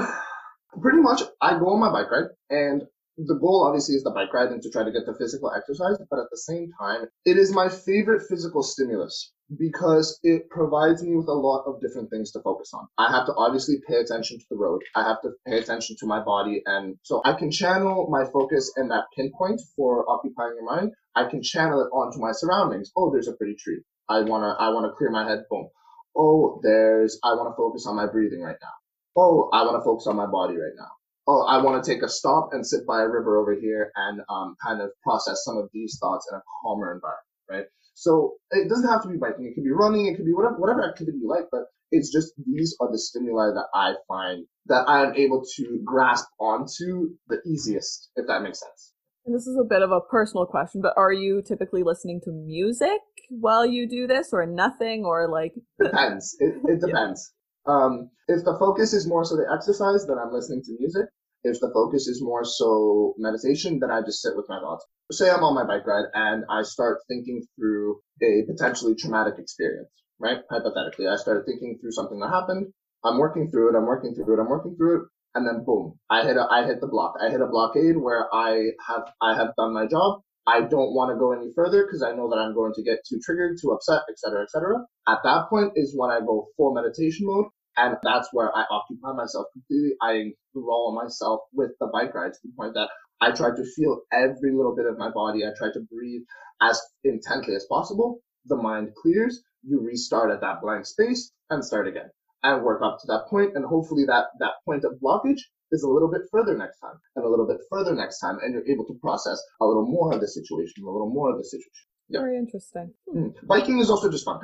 [0.82, 2.84] pretty much, I go on my bike ride, and
[3.18, 5.98] the goal obviously is the bike ride and to try to get the physical exercise,
[6.10, 11.16] but at the same time, it is my favorite physical stimulus because it provides me
[11.16, 12.88] with a lot of different things to focus on.
[12.98, 14.82] I have to obviously pay attention to the road.
[14.96, 16.62] I have to pay attention to my body.
[16.66, 20.92] And so I can channel my focus and that pinpoint for occupying your mind.
[21.16, 22.92] I can channel it onto my surroundings.
[22.96, 23.82] Oh, there's a pretty tree.
[24.10, 25.44] I want to, I want to clear my head.
[25.50, 25.70] Boom.
[26.16, 28.74] Oh, there's, I want to focus on my breathing right now.
[29.16, 30.97] Oh, I want to focus on my body right now.
[31.28, 34.22] Oh, I want to take a stop and sit by a river over here and
[34.30, 37.66] um, kind of process some of these thoughts in a calmer environment, right?
[37.96, 39.46] So it doesn't have to be biking.
[39.46, 40.08] It could be running.
[40.08, 41.46] It could be whatever, whatever activity you like.
[41.52, 45.82] But it's just these are the stimuli that I find that I am able to
[45.84, 48.94] grasp onto the easiest, if that makes sense.
[49.26, 52.32] And this is a bit of a personal question, but are you typically listening to
[52.32, 56.36] music while you do this or nothing or like depends.
[56.40, 57.34] It, it depends.
[57.68, 57.74] Yeah.
[57.74, 61.06] Um, if the focus is more so the exercise, then I'm listening to music.
[61.44, 64.86] If the focus is more so meditation, then I just sit with my thoughts.
[65.12, 69.90] Say I'm on my bike ride and I start thinking through a potentially traumatic experience,
[70.20, 70.40] right?
[70.50, 72.68] Hypothetically, I started thinking through something that happened.
[73.04, 73.78] I'm working through it.
[73.78, 74.42] I'm working through it.
[74.42, 77.14] I'm working through it and then boom, I hit a, I hit the block.
[77.22, 80.22] I hit a blockade where I have I have done my job.
[80.48, 83.06] I don't want to go any further because I know that I'm going to get
[83.08, 84.86] too triggered, too upset, etc., etc.
[85.08, 87.46] At that point is when I go full meditation mode,
[87.78, 89.96] and that's where I occupy myself completely.
[90.02, 92.90] I enthrall myself with the bike ride to the point that
[93.22, 95.46] I try to feel every little bit of my body.
[95.46, 96.22] I try to breathe
[96.62, 98.20] as intently as possible.
[98.46, 99.42] The mind clears.
[99.64, 102.10] You restart at that blank space and start again
[102.44, 103.56] and work up to that point.
[103.56, 107.26] and hopefully that that point of blockage is a little bit further next time, and
[107.26, 110.22] a little bit further next time, and you're able to process a little more of
[110.22, 111.72] the situation, a little more of the situation.
[112.10, 112.94] Very interesting.
[113.14, 113.34] Mm.
[113.46, 114.40] Biking is also just fun.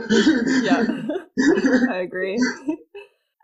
[0.63, 0.83] yeah,
[1.89, 2.37] I agree.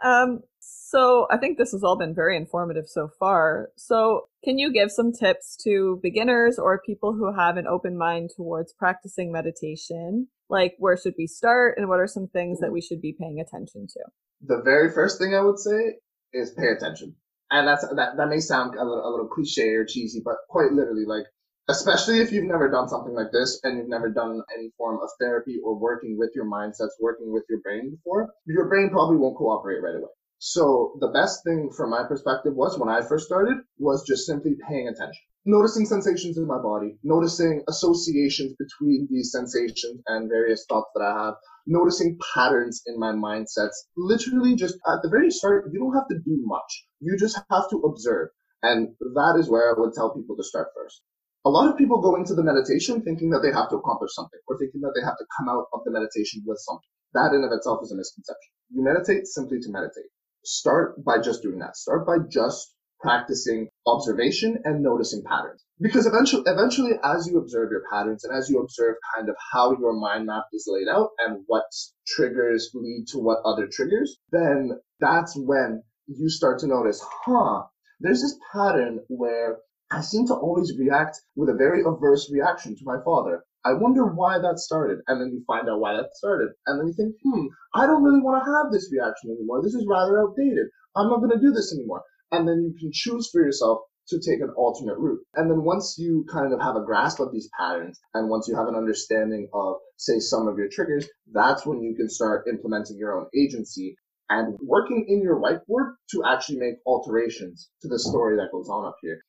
[0.03, 3.69] um, so I think this has all been very informative so far.
[3.75, 8.31] So can you give some tips to beginners or people who have an open mind
[8.35, 10.27] towards practicing meditation?
[10.49, 13.39] Like where should we start and what are some things that we should be paying
[13.39, 13.99] attention to?
[14.41, 15.97] The very first thing I would say
[16.33, 17.15] is pay attention.
[17.51, 20.71] And that's that that may sound a little, a little cliche or cheesy, but quite
[20.71, 21.25] literally like
[21.69, 25.09] especially if you've never done something like this and you've never done any form of
[25.19, 29.37] therapy or working with your mindsets, working with your brain before, your brain probably won't
[29.37, 30.09] cooperate right away.
[30.39, 34.55] So the best thing from my perspective was when I first started was just simply
[34.67, 35.21] paying attention.
[35.45, 41.25] Noticing sensations in my body, noticing associations between these sensations and various thoughts that I
[41.25, 41.35] have,
[41.67, 43.75] noticing patterns in my mindsets.
[43.95, 46.85] Literally just at the very start, you don't have to do much.
[46.99, 48.29] You just have to observe.
[48.63, 51.03] And that is where I would tell people to start first.
[51.45, 54.39] A lot of people go into the meditation thinking that they have to accomplish something
[54.47, 56.89] or thinking that they have to come out of the meditation with something.
[57.13, 58.51] That in of itself is a misconception.
[58.69, 60.11] You meditate simply to meditate
[60.43, 61.75] start by just doing that.
[61.75, 65.63] Start by just practicing observation and noticing patterns.
[65.79, 69.77] Because eventually, eventually, as you observe your patterns and as you observe kind of how
[69.79, 71.63] your mind map is laid out and what
[72.05, 77.63] triggers lead to what other triggers, then that's when you start to notice, huh,
[78.01, 79.59] there's this pattern where
[79.91, 83.43] I seem to always react with a very averse reaction to my father.
[83.65, 84.99] I wonder why that started.
[85.07, 86.49] And then you find out why that started.
[86.67, 89.63] And then you think, hmm, I don't really want to have this reaction anymore.
[89.63, 90.67] This is rather outdated.
[90.95, 92.03] I'm not going to do this anymore.
[92.31, 95.21] And then you can choose for yourself to take an alternate route.
[95.33, 98.55] And then once you kind of have a grasp of these patterns and once you
[98.55, 102.97] have an understanding of, say, some of your triggers, that's when you can start implementing
[102.97, 103.95] your own agency
[104.29, 108.85] and working in your whiteboard to actually make alterations to the story that goes on
[108.85, 109.19] up here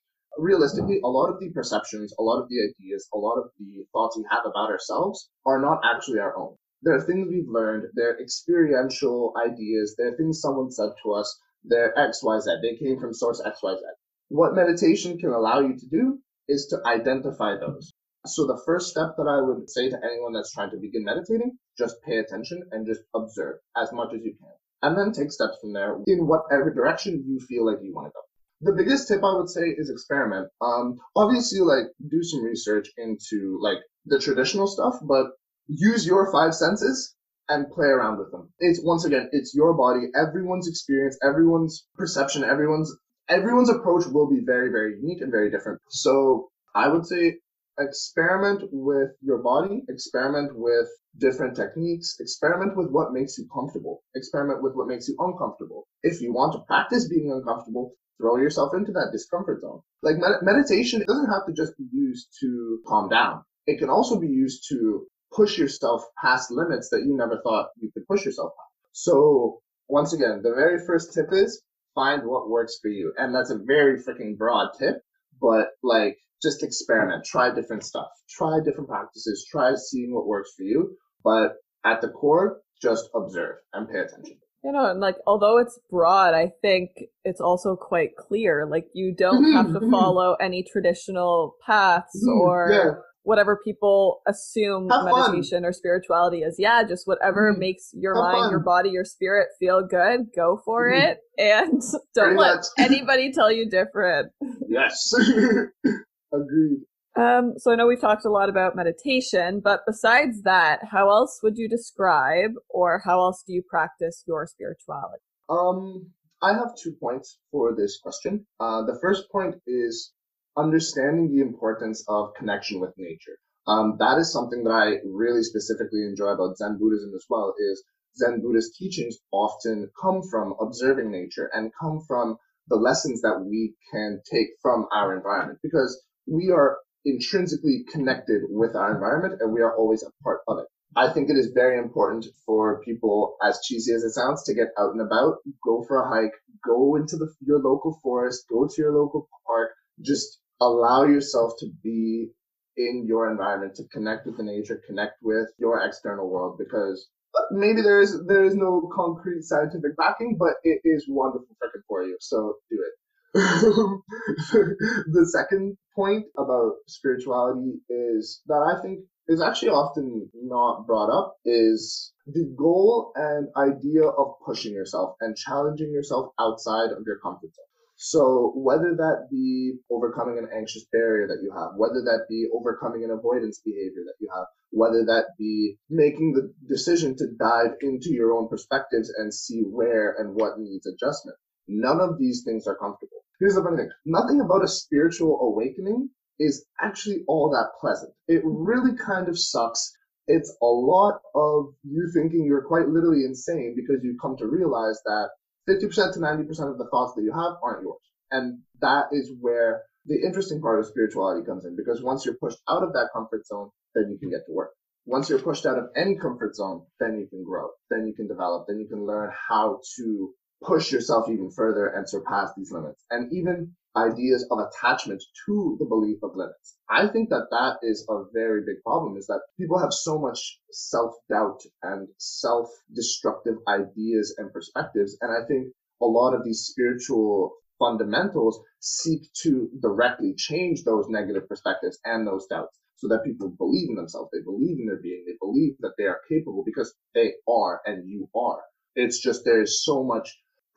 [0.41, 3.85] realistically, a lot of the perceptions, a lot of the ideas, a lot of the
[3.93, 6.55] thoughts we have about ourselves are not actually our own.
[6.81, 12.61] They're things we've learned, they're experiential ideas, they're things someone said to us, they're XYZ.
[12.61, 13.81] They came from source XYZ.
[14.29, 17.93] What meditation can allow you to do is to identify those.
[18.25, 21.57] So the first step that I would say to anyone that's trying to begin meditating,
[21.77, 24.53] just pay attention and just observe as much as you can.
[24.81, 28.11] And then take steps from there in whatever direction you feel like you want to
[28.15, 28.21] go
[28.61, 30.47] the biggest tip I would say is experiment.
[30.61, 35.27] Um, obviously, like do some research into like the traditional stuff, but
[35.67, 37.15] use your five senses
[37.49, 38.49] and play around with them.
[38.59, 40.07] It's once again, it's your body.
[40.15, 42.95] Everyone's experience, everyone's perception, everyone's
[43.29, 45.79] everyone's approach will be very, very unique and very different.
[45.89, 47.39] So I would say
[47.79, 54.61] experiment with your body, experiment with different techniques, experiment with what makes you comfortable, experiment
[54.61, 55.87] with what makes you uncomfortable.
[56.03, 59.81] If you want to practice being uncomfortable, throw yourself into that discomfort zone.
[60.03, 63.43] Like med- meditation doesn't have to just be used to calm down.
[63.67, 67.91] It can also be used to push yourself past limits that you never thought you
[67.91, 68.89] could push yourself past.
[68.91, 71.61] So once again, the very first tip is
[71.95, 73.13] find what works for you.
[73.17, 75.01] And that's a very freaking broad tip,
[75.41, 80.63] but like just experiment, try different stuff, try different practices, try seeing what works for
[80.63, 80.97] you.
[81.23, 84.39] But at the core, just observe and pay attention.
[84.63, 86.91] You know, and like although it's broad, I think
[87.25, 88.67] it's also quite clear.
[88.69, 89.91] Like you don't mm-hmm, have to mm-hmm.
[89.91, 92.91] follow any traditional paths mm-hmm, or yeah.
[93.23, 95.65] whatever people assume have meditation fun.
[95.65, 96.57] or spirituality is.
[96.59, 97.59] Yeah, just whatever mm-hmm.
[97.59, 98.49] makes your have mind, fun.
[98.51, 101.07] your body, your spirit feel good, go for mm-hmm.
[101.07, 101.17] it.
[101.39, 101.81] And
[102.13, 102.65] don't let much.
[102.77, 104.31] anybody tell you different.
[104.69, 105.11] Yes.
[106.33, 106.81] Agreed.
[107.15, 111.39] Um, so I know we've talked a lot about meditation, but besides that, how else
[111.43, 115.21] would you describe or how else do you practice your spirituality?
[115.49, 118.45] Um, I have two points for this question.
[118.59, 120.13] Uh, the first point is
[120.57, 123.37] understanding the importance of connection with nature.
[123.67, 127.53] Um, that is something that I really specifically enjoy about Zen Buddhism as well.
[127.59, 127.83] Is
[128.17, 132.37] Zen Buddhist teachings often come from observing nature and come from
[132.67, 138.75] the lessons that we can take from our environment because we are intrinsically connected with
[138.75, 140.65] our environment and we are always a part of it.
[140.95, 144.67] I think it is very important for people, as cheesy as it sounds, to get
[144.77, 146.33] out and about, go for a hike,
[146.65, 149.71] go into the, your local forest, go to your local park,
[150.01, 152.31] just allow yourself to be
[152.75, 157.07] in your environment, to connect with the nature, connect with your external world, because
[157.51, 161.55] maybe there is there is no concrete scientific backing, but it is wonderful
[161.87, 162.17] for you.
[162.19, 162.93] So do it.
[163.33, 171.37] the second point about spirituality is that I think is actually often not brought up
[171.45, 177.53] is the goal and idea of pushing yourself and challenging yourself outside of your comfort
[177.53, 177.65] zone.
[178.03, 183.03] So whether that be overcoming an anxious barrier that you have, whether that be overcoming
[183.03, 188.09] an avoidance behavior that you have, whether that be making the decision to dive into
[188.09, 191.37] your own perspectives and see where and what needs adjustment.
[191.67, 193.20] None of these things are comfortable.
[193.41, 193.89] Here's the funny thing.
[194.05, 198.13] Nothing about a spiritual awakening is actually all that pleasant.
[198.27, 199.97] It really kind of sucks.
[200.27, 205.01] It's a lot of you thinking you're quite literally insane because you come to realize
[205.05, 205.29] that
[205.67, 208.01] 50% to 90% of the thoughts that you have aren't yours.
[208.29, 212.61] And that is where the interesting part of spirituality comes in because once you're pushed
[212.69, 214.69] out of that comfort zone, then you can get to work.
[215.07, 218.27] Once you're pushed out of any comfort zone, then you can grow, then you can
[218.27, 220.31] develop, then you can learn how to
[220.63, 223.03] push yourself even further and surpass these limits.
[223.09, 226.77] And even ideas of attachment to the belief of limits.
[226.89, 230.59] I think that that is a very big problem is that people have so much
[230.71, 235.17] self-doubt and self-destructive ideas and perspectives.
[235.21, 241.49] And I think a lot of these spiritual fundamentals seek to directly change those negative
[241.49, 244.29] perspectives and those doubts so that people believe in themselves.
[244.31, 245.25] They believe in their being.
[245.25, 248.61] They believe that they are capable because they are and you are.
[248.95, 250.29] It's just there's so much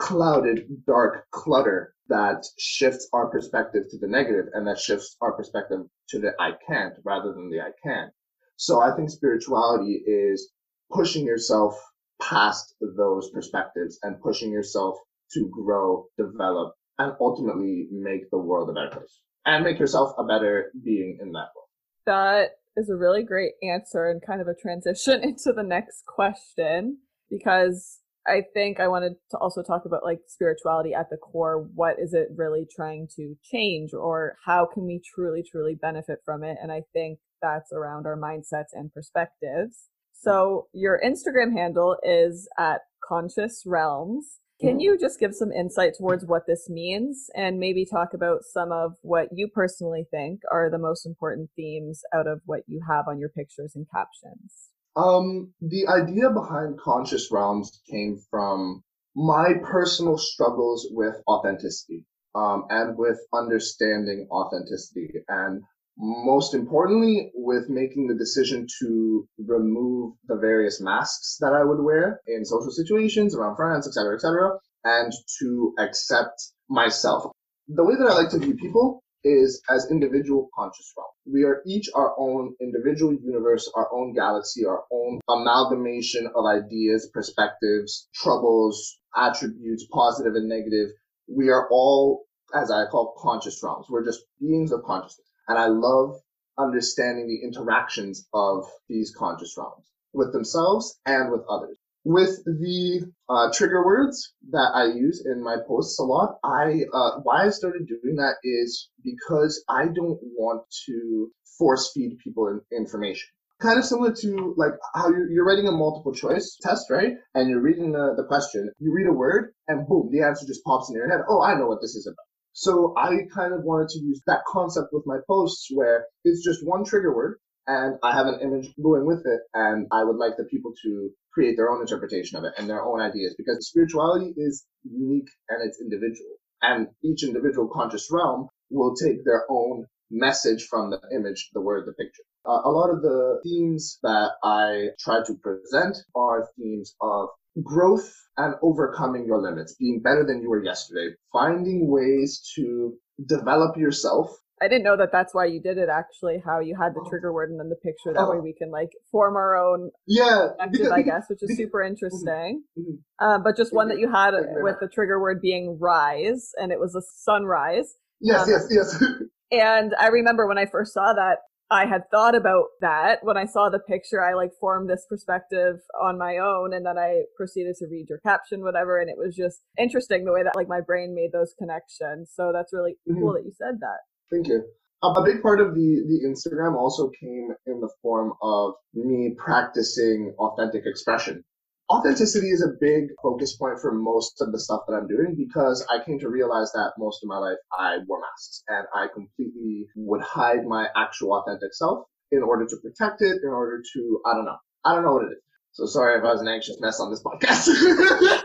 [0.05, 5.81] clouded, dark clutter that shifts our perspective to the negative and that shifts our perspective
[6.11, 8.11] to the I can't rather than the I can.
[8.57, 10.53] So I think spirituality is
[10.93, 11.75] pushing yourself
[12.21, 14.99] past those perspectives and pushing yourself
[15.33, 20.25] to grow, develop, and ultimately make the world a better place and make yourself a
[20.25, 21.69] better being in that world.
[22.05, 26.99] That is a really great answer and kind of a transition into the next question
[27.31, 31.69] because I think I wanted to also talk about like spirituality at the core.
[31.75, 36.43] What is it really trying to change or how can we truly, truly benefit from
[36.43, 36.57] it?
[36.63, 39.89] And I think that's around our mindsets and perspectives.
[40.13, 44.39] So your Instagram handle is at conscious realms.
[44.61, 44.81] Can mm-hmm.
[44.81, 48.93] you just give some insight towards what this means and maybe talk about some of
[49.03, 53.19] what you personally think are the most important themes out of what you have on
[53.19, 54.71] your pictures and captions?
[54.97, 58.83] Um, the idea behind conscious realms came from
[59.17, 65.63] my personal struggles with authenticity, um, and with understanding authenticity, and
[65.97, 72.21] most importantly, with making the decision to remove the various masks that I would wear
[72.27, 77.31] in social situations around friends, etc., etc., and to accept myself.
[77.69, 81.09] The way that I like to view people is as individual conscious realm.
[81.27, 87.11] We are each our own individual universe, our own galaxy, our own amalgamation of ideas,
[87.13, 90.91] perspectives, troubles, attributes, positive and negative.
[91.27, 93.87] We are all, as I call conscious realms.
[93.89, 95.31] We're just beings of consciousness.
[95.49, 96.21] And I love
[96.59, 103.51] understanding the interactions of these conscious realms with themselves and with others with the uh,
[103.53, 107.89] trigger words that I use in my posts a lot, I uh, why I started
[107.89, 113.29] doing that is because I don't want to force feed people in, information.
[113.61, 117.13] Kind of similar to like how you're, you're writing a multiple choice test, right?
[117.35, 120.65] And you're reading the, the question, you read a word, and boom, the answer just
[120.65, 121.21] pops in your head.
[121.29, 122.27] Oh, I know what this is about.
[122.53, 126.67] So I kind of wanted to use that concept with my posts where it's just
[126.67, 130.37] one trigger word and I have an image going with it, and I would like
[130.37, 134.33] the people to create their own interpretation of it and their own ideas because spirituality
[134.37, 136.37] is unique and it's individual.
[136.63, 141.87] And each individual conscious realm will take their own message from the image, the word,
[141.87, 142.23] the picture.
[142.47, 147.29] Uh, a lot of the themes that I try to present are themes of
[147.63, 152.95] growth and overcoming your limits, being better than you were yesterday, finding ways to
[153.27, 155.89] develop yourself I didn't know that that's why you did it.
[155.89, 157.09] Actually, how you had the oh.
[157.09, 158.13] trigger word and then the picture.
[158.13, 158.41] That way, oh.
[158.41, 159.91] we can like form our own.
[160.07, 162.63] Yeah, I guess, which is super interesting.
[162.79, 162.95] Mm-hmm.
[163.19, 166.79] Uh, but just one that you had with the trigger word being rise, and it
[166.79, 167.95] was a sunrise.
[168.21, 169.05] Yes, um, yes, yes.
[169.53, 171.37] And I remember when I first saw that,
[171.71, 174.23] I had thought about that when I saw the picture.
[174.23, 178.19] I like formed this perspective on my own, and then I proceeded to read your
[178.19, 178.99] caption, whatever.
[178.99, 182.33] And it was just interesting the way that like my brain made those connections.
[182.35, 183.21] So that's really mm-hmm.
[183.21, 184.01] cool that you said that.
[184.31, 184.65] Thank you.
[185.03, 189.35] Um, a big part of the the Instagram also came in the form of me
[189.37, 191.45] practicing authentic expression
[191.91, 195.87] authenticity is a big focus point for most of the stuff that I'm doing because
[195.91, 199.87] I came to realize that most of my life I wore masks and I completely
[199.97, 204.35] would hide my actual authentic self in order to protect it, in order to, I
[204.35, 204.57] don't know.
[204.85, 205.43] I don't know what it is.
[205.73, 207.69] So sorry if I was an anxious mess on this podcast.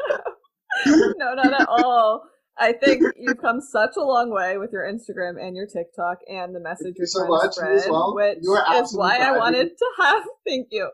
[1.18, 2.24] no, not at all.
[2.60, 6.54] I think you've come such a long way with your Instagram and your TikTok and
[6.54, 8.16] the message you're so trying to spread, well.
[8.16, 10.24] which is why I wanted to have.
[10.48, 10.90] Thank you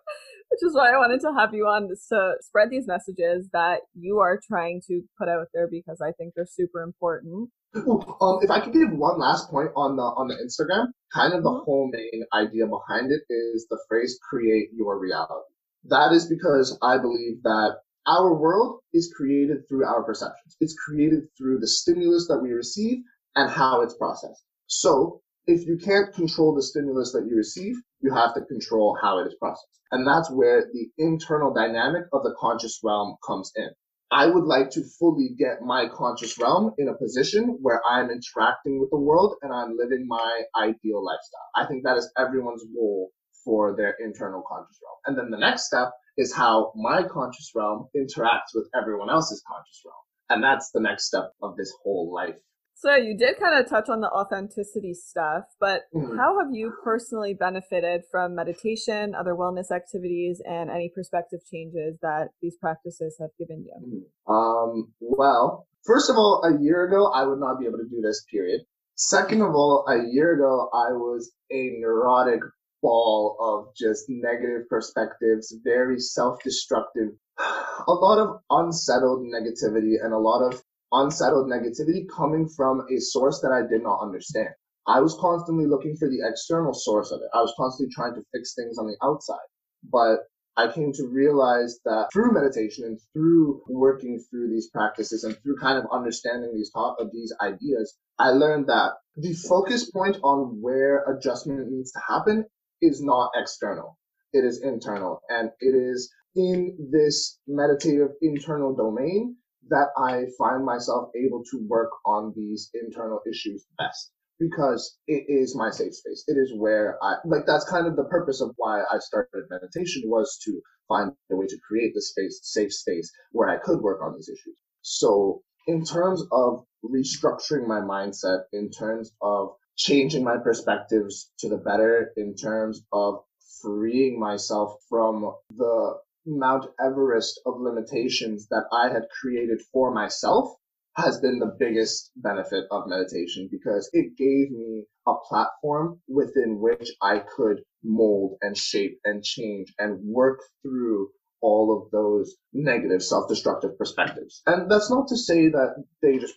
[0.50, 4.20] which is why I wanted to have you on to spread these messages that you
[4.20, 7.50] are trying to put out there because I think they're super important.
[7.76, 11.44] Um, if I could give one last point on the on the Instagram, kind of
[11.44, 11.66] the mm-hmm.
[11.66, 15.52] whole main idea behind it is the phrase "create your reality."
[15.90, 20.56] That is because I believe that our world is created through our perceptions.
[20.60, 23.00] It's created through the stimulus that we receive
[23.36, 24.44] and how it's processed.
[24.68, 29.20] So if you can't control the stimulus that you receive, you have to control how
[29.20, 29.82] it is processed.
[29.92, 33.70] And that's where the internal dynamic of the conscious realm comes in.
[34.12, 38.80] I would like to fully get my conscious realm in a position where I'm interacting
[38.80, 41.50] with the world and I'm living my ideal lifestyle.
[41.56, 43.12] I think that is everyone's goal
[43.46, 44.98] for their internal conscious realm.
[45.06, 49.82] And then the next step is how my conscious realm interacts with everyone else's conscious
[49.86, 49.96] realm.
[50.30, 52.40] And that's the next step of this whole life
[52.78, 56.18] so you did kind of touch on the authenticity stuff, but mm-hmm.
[56.18, 62.30] how have you personally benefited from meditation, other wellness activities, and any perspective changes that
[62.42, 64.06] these practices have given you?
[64.28, 64.32] Mm-hmm.
[64.32, 68.02] Um, well, first of all, a year ago, I would not be able to do
[68.02, 68.62] this, period.
[68.96, 72.42] Second of all, a year ago, I was a neurotic
[72.86, 77.10] ball of just negative perspectives, very self-destructive,
[77.40, 80.62] a lot of unsettled negativity and a lot of
[80.92, 84.50] unsettled negativity coming from a source that I did not understand.
[84.88, 87.30] I was constantly looking for the external source of it.
[87.34, 89.48] I was constantly trying to fix things on the outside.
[89.92, 90.20] But
[90.56, 95.58] I came to realize that through meditation and through working through these practices and through
[95.58, 100.62] kind of understanding these thought of these ideas, I learned that the focus point on
[100.62, 102.46] where adjustment needs to happen
[102.86, 103.98] is not external.
[104.34, 109.38] It is internal and it is in this meditative internal domain
[109.70, 115.56] that I find myself able to work on these internal issues best because it is
[115.56, 116.24] my safe space.
[116.28, 120.04] It is where I like that's kind of the purpose of why I started meditation
[120.06, 124.02] was to find a way to create this space, safe space where I could work
[124.04, 124.58] on these issues.
[124.82, 131.58] So in terms of restructuring my mindset, in terms of changing my perspectives to the
[131.58, 133.20] better, in terms of
[133.62, 140.50] freeing myself from the Mount Everest of limitations that I had created for myself
[140.96, 146.90] has been the biggest benefit of meditation because it gave me a platform within which
[147.02, 151.10] I could mold and shape and change and work through
[151.42, 154.42] all of those negative self-destructive perspectives.
[154.48, 156.34] And that's not to say that they just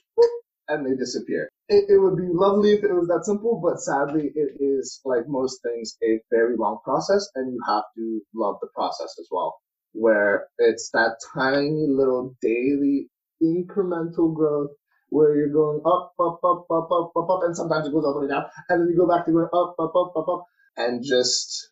[0.69, 1.49] and they disappear.
[1.69, 5.29] It, it, would be lovely if it was that simple, but sadly it is like
[5.29, 9.59] most things a very long process and you have to love the process as well
[9.93, 13.09] where it's that tiny little daily
[13.43, 14.71] incremental growth
[15.11, 18.15] where you're going up, up, up, up, up, up, up, and sometimes it goes all
[18.15, 20.45] the way down, and then you go back to going up, up, up, up, up,
[20.77, 21.71] and just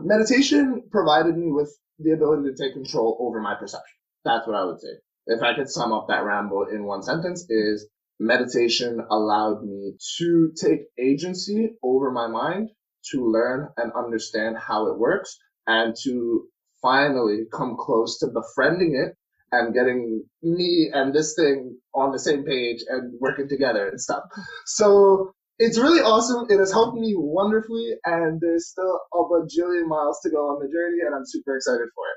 [0.00, 3.96] meditation provided me with the ability to take control over my perception.
[4.24, 4.96] That's what I would say.
[5.26, 7.86] If I could sum up that ramble in one sentence is
[8.20, 12.68] meditation allowed me to take agency over my mind,
[13.10, 16.46] to learn and understand how it works, and to
[16.82, 19.16] finally come close to befriending it
[19.52, 24.22] and getting me and this thing on the same page and working together and stuff.
[24.66, 26.46] So it's really awesome.
[26.48, 30.72] It has helped me wonderfully, and there's still a bajillion miles to go on the
[30.72, 32.16] journey, and I'm super excited for it.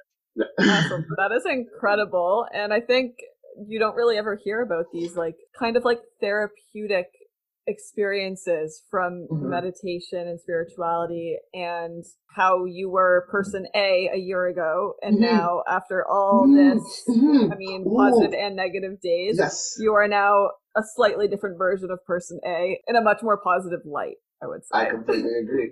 [0.70, 1.06] awesome.
[1.18, 2.46] That is incredible.
[2.54, 3.16] And I think
[3.68, 7.08] you don't really ever hear about these like kind of like therapeutic
[7.66, 9.50] experiences from mm-hmm.
[9.50, 12.04] meditation and spirituality and
[12.36, 15.36] how you were person A a year ago and mm-hmm.
[15.36, 16.78] now after all mm-hmm.
[16.78, 17.54] this mm-hmm.
[17.54, 19.76] I mean positive and negative days yes.
[19.80, 23.82] you are now a slightly different version of person A in a much more positive
[23.86, 25.72] light I would say I completely agree.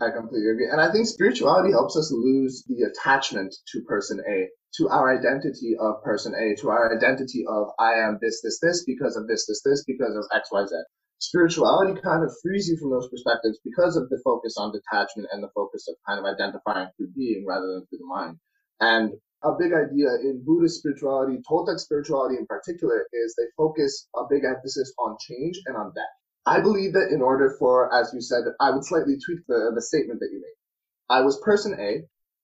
[0.00, 4.48] I completely agree and I think spirituality helps us lose the attachment to person A
[4.78, 8.84] to our identity of person A, to our identity of I am this, this, this
[8.84, 10.76] because of this, this, this because of X, Y, Z
[11.20, 15.42] spirituality kind of frees you from those perspectives because of the focus on detachment and
[15.42, 18.36] the focus of kind of identifying through being rather than through the mind.
[18.80, 19.12] And
[19.44, 24.44] a big idea in Buddhist spirituality, Toltec spirituality in particular, is they focus a big
[24.44, 26.19] emphasis on change and on death.
[26.46, 29.82] I believe that in order for, as you said, I would slightly tweak the, the
[29.82, 31.14] statement that you made.
[31.14, 32.02] I was person A,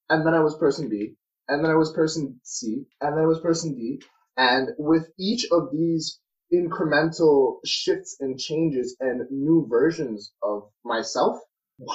[0.09, 1.15] and then I was person B,
[1.47, 4.01] and then I was person C, and then I was person D.
[4.37, 6.19] And with each of these
[6.53, 11.39] incremental shifts and changes and new versions of myself,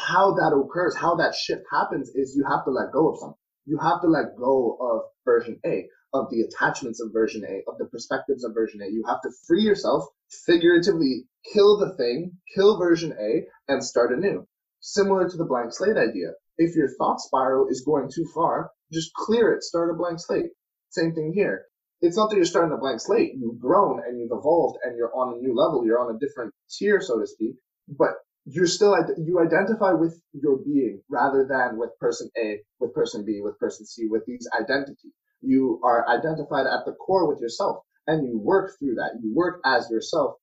[0.07, 3.39] how that occurs, how that shift happens is you have to let go of something.
[3.65, 7.79] You have to let go of version A, of the attachments of version A, of
[7.79, 8.87] the perspectives of version A.
[8.87, 10.05] You have to free yourself,
[10.47, 14.47] figuratively kill the thing, kill version A, and start anew.
[14.81, 16.33] Similar to the blank slate idea.
[16.59, 20.51] If your thought spiral is going too far, just clear it, start a blank slate.
[20.91, 21.67] Same thing here.
[22.01, 23.33] It's not that you're starting a blank slate.
[23.37, 25.87] You've grown and you've evolved and you're on a new level.
[25.87, 27.55] You're on a different tier, so to speak.
[27.89, 28.15] But
[28.45, 33.41] you're still you identify with your being rather than with person A, with person B,
[33.41, 35.13] with person C, with these identities.
[35.41, 39.13] You are identified at the core with yourself, and you work through that.
[39.23, 40.37] You work as yourself,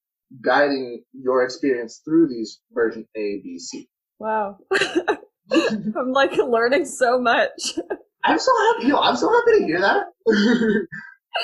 [0.44, 3.88] guiding your experience through these version A, B, C.
[4.20, 4.58] Wow,
[5.52, 7.80] I'm like learning so much.
[8.24, 8.88] I'm so happy.
[8.88, 10.06] Yo, I'm so happy to hear that.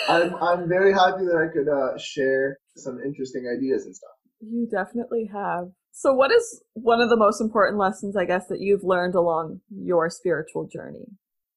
[0.09, 4.09] I'm I'm very happy that I could uh, share some interesting ideas and stuff.
[4.41, 5.69] You definitely have.
[5.91, 9.61] So, what is one of the most important lessons, I guess, that you've learned along
[9.69, 11.05] your spiritual journey?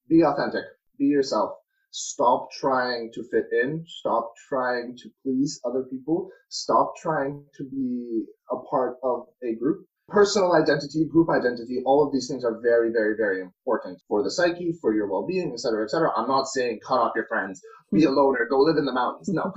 [0.08, 0.62] Be authentic.
[0.96, 1.54] Be yourself.
[2.00, 3.84] Stop trying to fit in.
[3.86, 6.30] Stop trying to please other people.
[6.48, 12.12] Stop trying to be a part of a group personal identity, group identity, all of
[12.12, 16.10] these things are very, very, very important for the psyche, for your well-being, etc., etc.
[16.16, 17.60] I'm not saying cut off your friends,
[17.92, 19.28] be a loner, go live in the mountains.
[19.28, 19.52] No,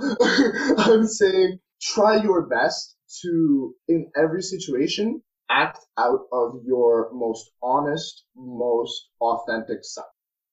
[0.78, 8.24] I'm saying try your best to, in every situation, act out of your most honest,
[8.36, 10.06] most authentic self.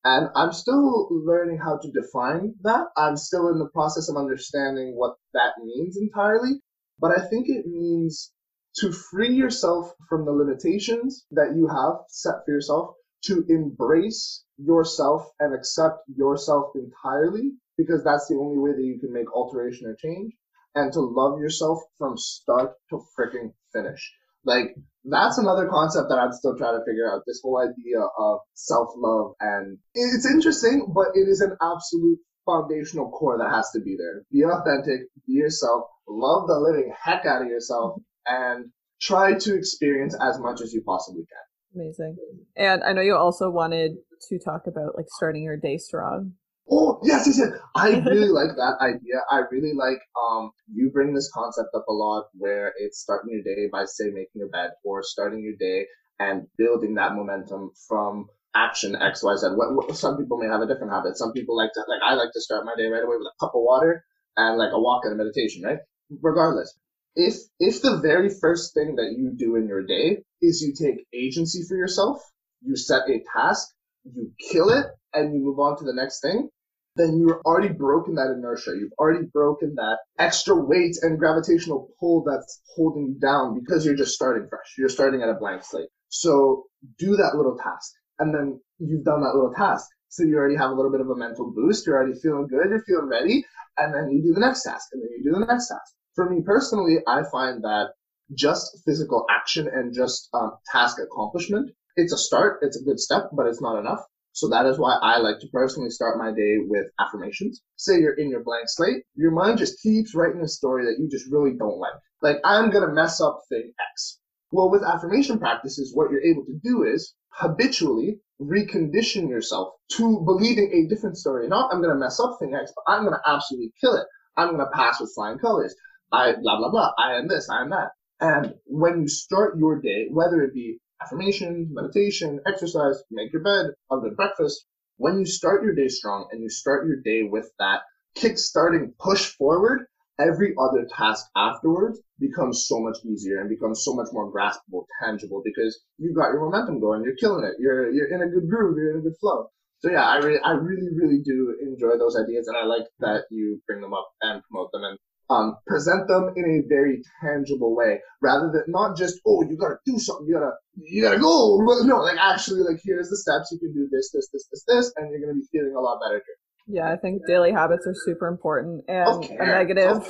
[0.06, 2.88] And I'm still learning how to define that.
[2.96, 6.62] I'm still in the process of understanding what that means entirely.
[7.00, 8.32] But I think it means
[8.78, 15.30] to free yourself from the limitations that you have set for yourself, to embrace yourself
[15.40, 19.96] and accept yourself entirely, because that's the only way that you can make alteration or
[19.96, 20.34] change,
[20.76, 24.14] and to love yourself from start to freaking finish.
[24.46, 24.76] Like,
[25.06, 27.24] that's another concept that I'm still trying to figure out.
[27.26, 29.34] This whole idea of self love.
[29.40, 34.24] And it's interesting, but it is an absolute foundational core that has to be there.
[34.32, 38.72] Be authentic, be yourself, love the living heck out of yourself, and
[39.02, 41.82] try to experience as much as you possibly can.
[41.82, 42.18] Amazing.
[42.56, 43.92] And I know you also wanted
[44.30, 46.34] to talk about like starting your day strong.
[46.72, 47.50] Oh yes, yes, yes.
[47.76, 49.22] I really like that idea.
[49.30, 53.44] I really like um you bring this concept up a lot where it's starting your
[53.44, 55.88] day by say making your bed or starting your day
[56.20, 59.48] and building that momentum from action X Y Z.
[59.56, 61.18] What, what, some people may have a different habit.
[61.18, 63.40] Some people like to like I like to start my day right away with a
[63.40, 64.04] cup of water
[64.38, 65.64] and like a walk and a meditation.
[65.64, 65.80] Right.
[66.22, 66.78] Regardless,
[67.16, 71.06] if if the very first thing that you do in your day is you take
[71.14, 72.22] agency for yourself,
[72.62, 73.70] you set a task,
[74.04, 76.50] you kill it, and you move on to the next thing,
[76.96, 78.72] then you're already broken that inertia.
[78.78, 83.96] You've already broken that extra weight and gravitational pull that's holding you down because you're
[83.96, 84.76] just starting fresh.
[84.78, 85.90] You're starting at a blank slate.
[86.10, 86.66] So
[86.98, 87.94] do that little task.
[88.20, 89.88] And then you've done that little task.
[90.10, 91.86] So you already have a little bit of a mental boost.
[91.86, 92.70] You're already feeling good.
[92.70, 93.46] You're feeling ready.
[93.78, 94.90] And then you do the next task.
[94.92, 97.92] And then you do the next task for me personally, I find that
[98.36, 103.30] just physical action and just um, task accomplishment, it's a start, it's a good step,
[103.32, 104.04] but it's not enough.
[104.34, 107.62] So that is why I like to personally start my day with affirmations.
[107.76, 111.10] Say you're in your blank slate, your mind just keeps writing a story that you
[111.10, 111.94] just really don't like.
[112.22, 114.20] Like, I'm gonna mess up thing X.
[114.52, 120.72] Well, with affirmation practices, what you're able to do is habitually recondition yourself to believing
[120.74, 121.48] a different story.
[121.48, 124.08] Not I'm gonna mess up thing X, but I'm gonna absolutely kill it.
[124.38, 125.76] I'm gonna pass with flying colors.
[126.12, 126.92] I blah blah blah.
[126.98, 127.50] I am this.
[127.50, 127.92] I am that.
[128.22, 133.68] And when you start your day, whether it be affirmation, meditation, exercise, make your bed,
[133.90, 134.66] have a good breakfast,
[134.98, 137.82] when you start your day strong and you start your day with that
[138.16, 139.86] kick-starting push forward,
[140.20, 145.42] every other task afterwards becomes so much easier and becomes so much more graspable, tangible
[145.44, 148.78] because you've got your momentum going, you're killing it, you're you're in a good groove,
[148.78, 149.48] you're in a good flow.
[149.80, 153.24] So yeah, I really I really really do enjoy those ideas and I like that
[153.32, 157.76] you bring them up and promote them and um, present them in a very tangible
[157.76, 161.64] way rather than not just oh you gotta do something you gotta you gotta go
[161.66, 164.64] but no like actually like here's the steps you can do this this this this
[164.68, 166.22] this and you're gonna be feeling a lot better.
[166.68, 170.04] Yeah i think daily habits are super important and a negative.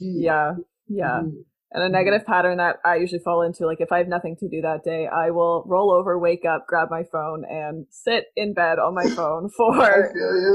[0.00, 0.52] yeah
[0.88, 1.20] yeah.
[1.20, 1.40] Mm-hmm.
[1.70, 2.32] And a negative mm-hmm.
[2.32, 5.06] pattern that I usually fall into, like if I have nothing to do that day,
[5.06, 9.08] I will roll over, wake up, grab my phone, and sit in bed on my
[9.10, 10.12] phone for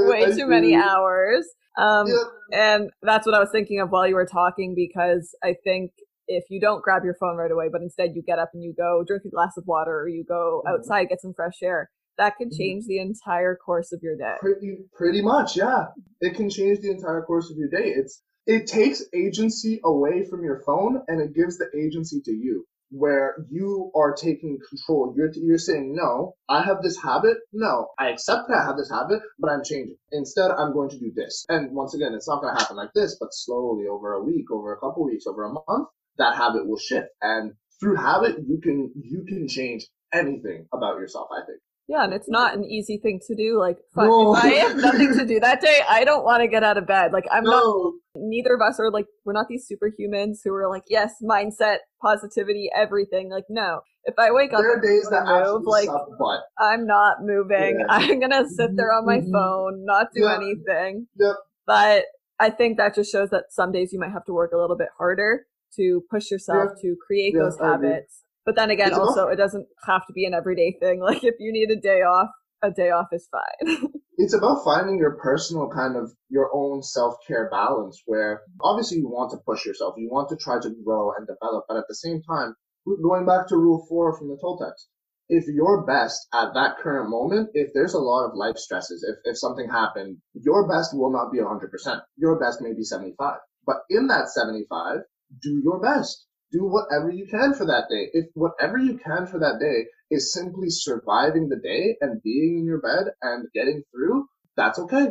[0.08, 1.46] way too many hours.
[1.78, 2.14] Um, yeah.
[2.52, 5.92] And that's what I was thinking of while you were talking, because I think
[6.26, 8.74] if you don't grab your phone right away, but instead you get up and you
[8.76, 10.74] go drink a glass of water or you go mm-hmm.
[10.74, 12.58] outside, get some fresh air, that can mm-hmm.
[12.58, 14.34] change the entire course of your day.
[14.40, 15.86] Pretty, pretty much, yeah.
[16.20, 17.88] It can change the entire course of your day.
[17.88, 22.66] It's it takes agency away from your phone and it gives the agency to you
[22.90, 25.14] where you are taking control.
[25.16, 27.38] You're, you're saying, no, I have this habit.
[27.52, 29.96] No, I accept that I have this habit, but I'm changing.
[30.12, 31.44] Instead, I'm going to do this.
[31.48, 34.50] And once again, it's not going to happen like this, but slowly over a week,
[34.52, 35.88] over a couple weeks, over a month,
[36.18, 37.08] that habit will shift.
[37.20, 41.60] And through habit, you can, you can change anything about yourself, I think.
[41.86, 43.58] Yeah, and it's not an easy thing to do.
[43.58, 44.34] Like, fuck, no.
[44.34, 46.86] if I have nothing to do that day, I don't want to get out of
[46.86, 47.12] bed.
[47.12, 47.50] Like, I'm no.
[47.50, 51.78] not, neither of us are like, we're not these superhumans who are like, yes, mindset,
[52.00, 53.30] positivity, everything.
[53.30, 53.80] Like, no.
[54.04, 56.40] If I wake there up, there are days that move, like, but...
[56.58, 57.78] I'm not moving.
[57.80, 57.86] Yeah.
[57.88, 59.32] I'm gonna sit there on my mm-hmm.
[59.32, 60.36] phone, not do yeah.
[60.36, 61.06] anything.
[61.16, 61.36] Yep.
[61.66, 62.04] But
[62.38, 64.76] I think that just shows that some days you might have to work a little
[64.76, 66.82] bit harder to push yourself yeah.
[66.82, 70.76] to create those habits but then again, also, it doesn't have to be an everyday
[70.80, 71.00] thing.
[71.04, 72.30] Like, if you need a day off,
[72.62, 73.90] a day off is fine.
[74.16, 79.30] it's about finding your personal kind of your own self-care balance where obviously you want
[79.30, 82.22] to push yourself you want to try to grow and develop but at the same
[82.22, 82.54] time
[83.02, 84.86] going back to rule four from the toltecs
[85.28, 89.16] if you're best at that current moment if there's a lot of life stresses if,
[89.24, 93.78] if something happened your best will not be 100% your best may be 75 but
[93.90, 94.98] in that 75
[95.42, 98.08] do your best do whatever you can for that day.
[98.12, 102.64] If whatever you can for that day is simply surviving the day and being in
[102.64, 104.26] your bed and getting through,
[104.56, 105.08] that's okay.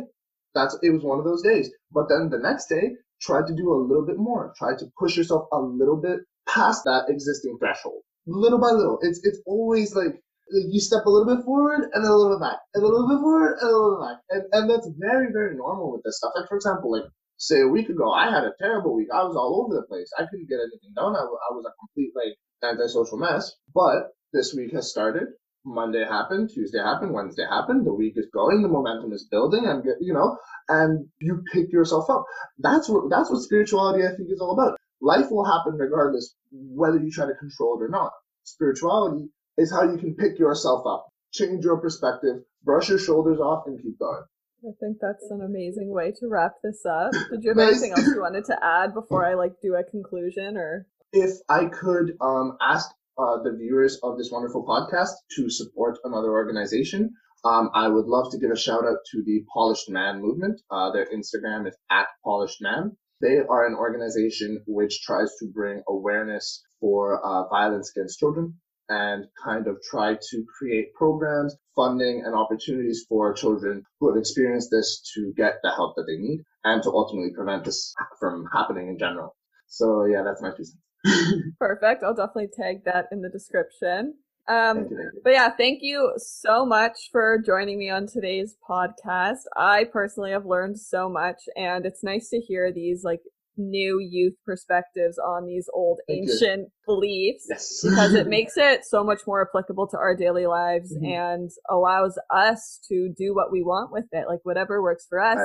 [0.54, 1.70] That's it was one of those days.
[1.92, 4.54] But then the next day, try to do a little bit more.
[4.56, 8.02] Try to push yourself a little bit past that existing threshold.
[8.26, 8.98] Little by little.
[9.02, 10.14] It's it's always like
[10.52, 13.08] like you step a little bit forward and a little bit back, and a little
[13.08, 16.18] bit forward and a little bit back, and and that's very very normal with this
[16.18, 16.32] stuff.
[16.36, 19.08] Like for example, like say a week ago, I had a terrible week.
[19.12, 20.10] I was all over the place.
[20.18, 21.16] I couldn't get anything done.
[21.16, 23.52] I, I was a complete like antisocial mess.
[23.74, 25.28] But this week has started.
[25.66, 27.86] Monday happened, Tuesday happened, Wednesday happened.
[27.86, 30.36] The week is going, the momentum is building, and you know,
[30.68, 32.24] and you pick yourself up.
[32.58, 34.78] That's what that's what spirituality I think is all about.
[35.00, 38.12] Life will happen regardless whether you try to control it or not.
[38.44, 43.64] Spirituality is how you can pick yourself up, change your perspective, brush your shoulders off,
[43.66, 44.22] and keep going.
[44.66, 47.12] I think that's an amazing way to wrap this up.
[47.30, 50.56] Did you have anything else you wanted to add before I like do a conclusion
[50.56, 50.86] or?
[51.12, 52.88] If I could um, ask
[53.18, 57.12] uh, the viewers of this wonderful podcast to support another organization,
[57.44, 60.62] um, I would love to give a shout out to the Polished Man movement.
[60.70, 62.96] Uh, their Instagram is at Polished Man.
[63.20, 68.54] They are an organization which tries to bring awareness for uh, violence against children
[68.88, 74.70] and kind of try to create programs, funding, and opportunities for children who have experienced
[74.70, 78.88] this to get the help that they need and to ultimately prevent this from happening
[78.88, 79.34] in general.
[79.66, 81.44] So yeah, that's my two cents.
[81.58, 82.02] Perfect.
[82.02, 84.14] I'll definitely tag that in the description.
[84.46, 85.20] Um, thank you, thank you.
[85.24, 89.40] But yeah, thank you so much for joining me on today's podcast.
[89.56, 93.20] I personally have learned so much, and it's nice to hear these like
[93.56, 96.70] new youth perspectives on these old Thank ancient you.
[96.86, 97.80] beliefs yes.
[97.82, 101.12] because it makes it so much more applicable to our daily lives mm-hmm.
[101.12, 105.38] and allows us to do what we want with it like whatever works for us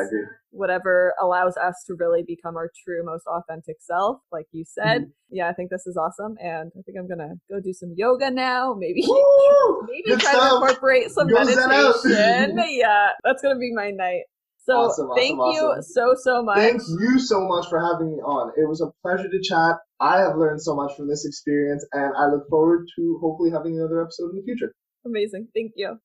[0.51, 5.36] whatever allows us to really become our true most authentic self like you said mm-hmm.
[5.36, 8.32] yeah i think this is awesome and i think i'm gonna go do some yoga
[8.32, 9.82] now maybe Woo!
[9.88, 10.49] maybe try stuff.
[10.49, 14.24] to incorporate some meditation yeah that's gonna be my night
[14.66, 15.84] so awesome, thank awesome, you awesome.
[15.84, 16.57] so so much.
[16.57, 18.51] Thank you so much for having me on.
[18.57, 19.78] It was a pleasure to chat.
[19.99, 23.78] I have learned so much from this experience, and I look forward to hopefully having
[23.78, 24.74] another episode in the future.
[25.05, 25.47] Amazing.
[25.53, 25.99] Thank you.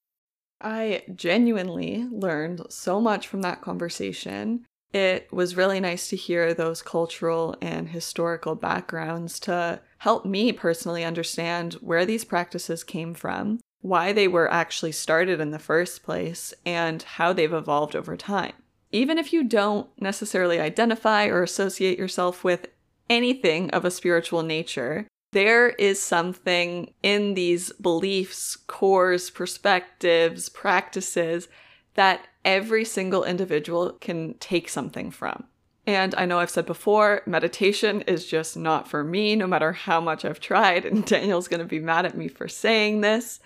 [0.61, 4.65] I genuinely learned so much from that conversation.
[4.93, 11.05] It was really nice to hear those cultural and historical backgrounds to help me personally
[11.05, 16.55] understand where these practices came from why they were actually started in the first place,
[16.65, 18.55] and how they've evolved over time.
[18.93, 22.67] Even if you don't necessarily identify or associate yourself with
[23.11, 31.49] anything of a spiritual nature, there is something in these beliefs, cores, perspectives, practices
[31.93, 35.45] that every single individual can take something from.
[35.87, 40.01] And I know I've said before, meditation is just not for me, no matter how
[40.01, 40.87] much I've tried.
[40.87, 43.41] And Daniil's to be mad at me for saying this.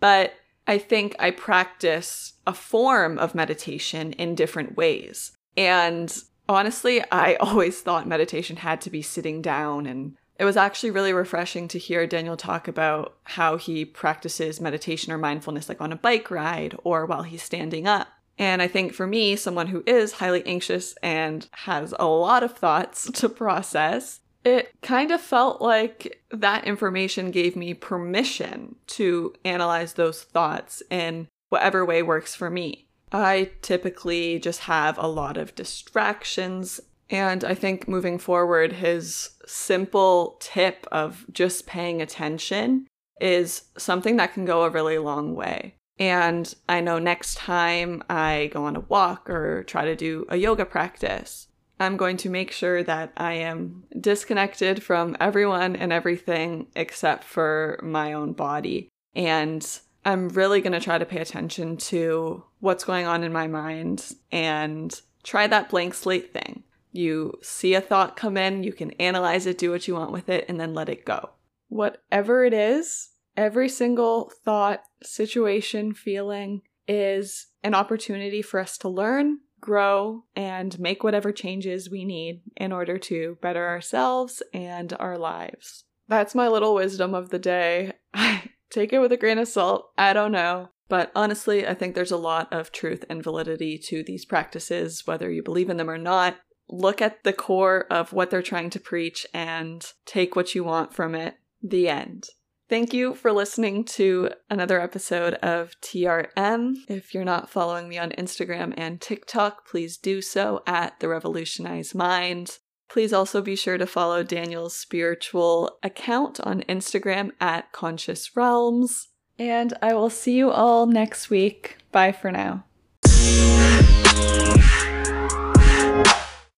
[0.00, 0.34] But
[0.66, 5.32] I think I practice a form of meditation in different ways.
[5.56, 6.14] And
[6.48, 11.12] honestly, I always thought meditation had to be sitting down and it was actually really
[11.12, 15.96] refreshing to hear Daniil talk about how he practices meditation or mindfulness like on a
[15.96, 18.08] bike ride or while he's standing up.
[18.38, 22.56] And I think for me, someone who is highly anxious and has a lot of
[22.56, 29.94] thoughts to process, it kind of felt like that information gave me permission to analyze
[29.94, 32.86] those thoughts in whatever way works for me.
[33.12, 36.80] I typically just have a lot of distractions.
[37.10, 42.86] And I think moving forward, his simple tip of just paying attention
[43.20, 45.74] is something that can go a really long way.
[45.98, 50.36] And I know next time I go on a walk or try to do a
[50.36, 51.48] yoga practice,
[51.80, 57.80] I'm going to make sure that I am disconnected from everyone and everything except for
[57.82, 58.90] my own body.
[59.14, 59.66] And
[60.04, 64.14] I'm really going to try to pay attention to what's going on in my mind
[64.30, 66.64] and try that blank slate thing.
[66.92, 70.28] You see a thought come in, you can analyze it, do what you want with
[70.28, 71.30] it, and then let it go.
[71.68, 79.38] Whatever it is, every single thought, situation, feeling is an opportunity for us to learn,
[79.60, 85.84] grow, and make whatever changes we need in order to better ourselves and our lives.
[86.08, 87.92] That's my little wisdom of the day.
[88.70, 89.90] Take it with a grain of salt.
[89.96, 90.70] I don't know.
[90.88, 95.30] But honestly, I think there's a lot of truth and validity to these practices, whether
[95.30, 96.36] you believe in them or not.
[96.68, 100.92] Look at the core of what they're trying to preach and take what you want
[100.92, 101.36] from it.
[101.62, 102.28] The end.
[102.70, 106.76] Thank you for listening to another episode of TRM.
[106.86, 111.96] If you're not following me on Instagram and TikTok, please do so at The Revolutionized
[111.96, 112.58] Mind.
[112.88, 119.08] Please also be sure to follow Daniil's spiritual account on Instagram at Conscious Realms.
[119.36, 121.78] And I will see you all next week.
[121.90, 122.66] Bye for now.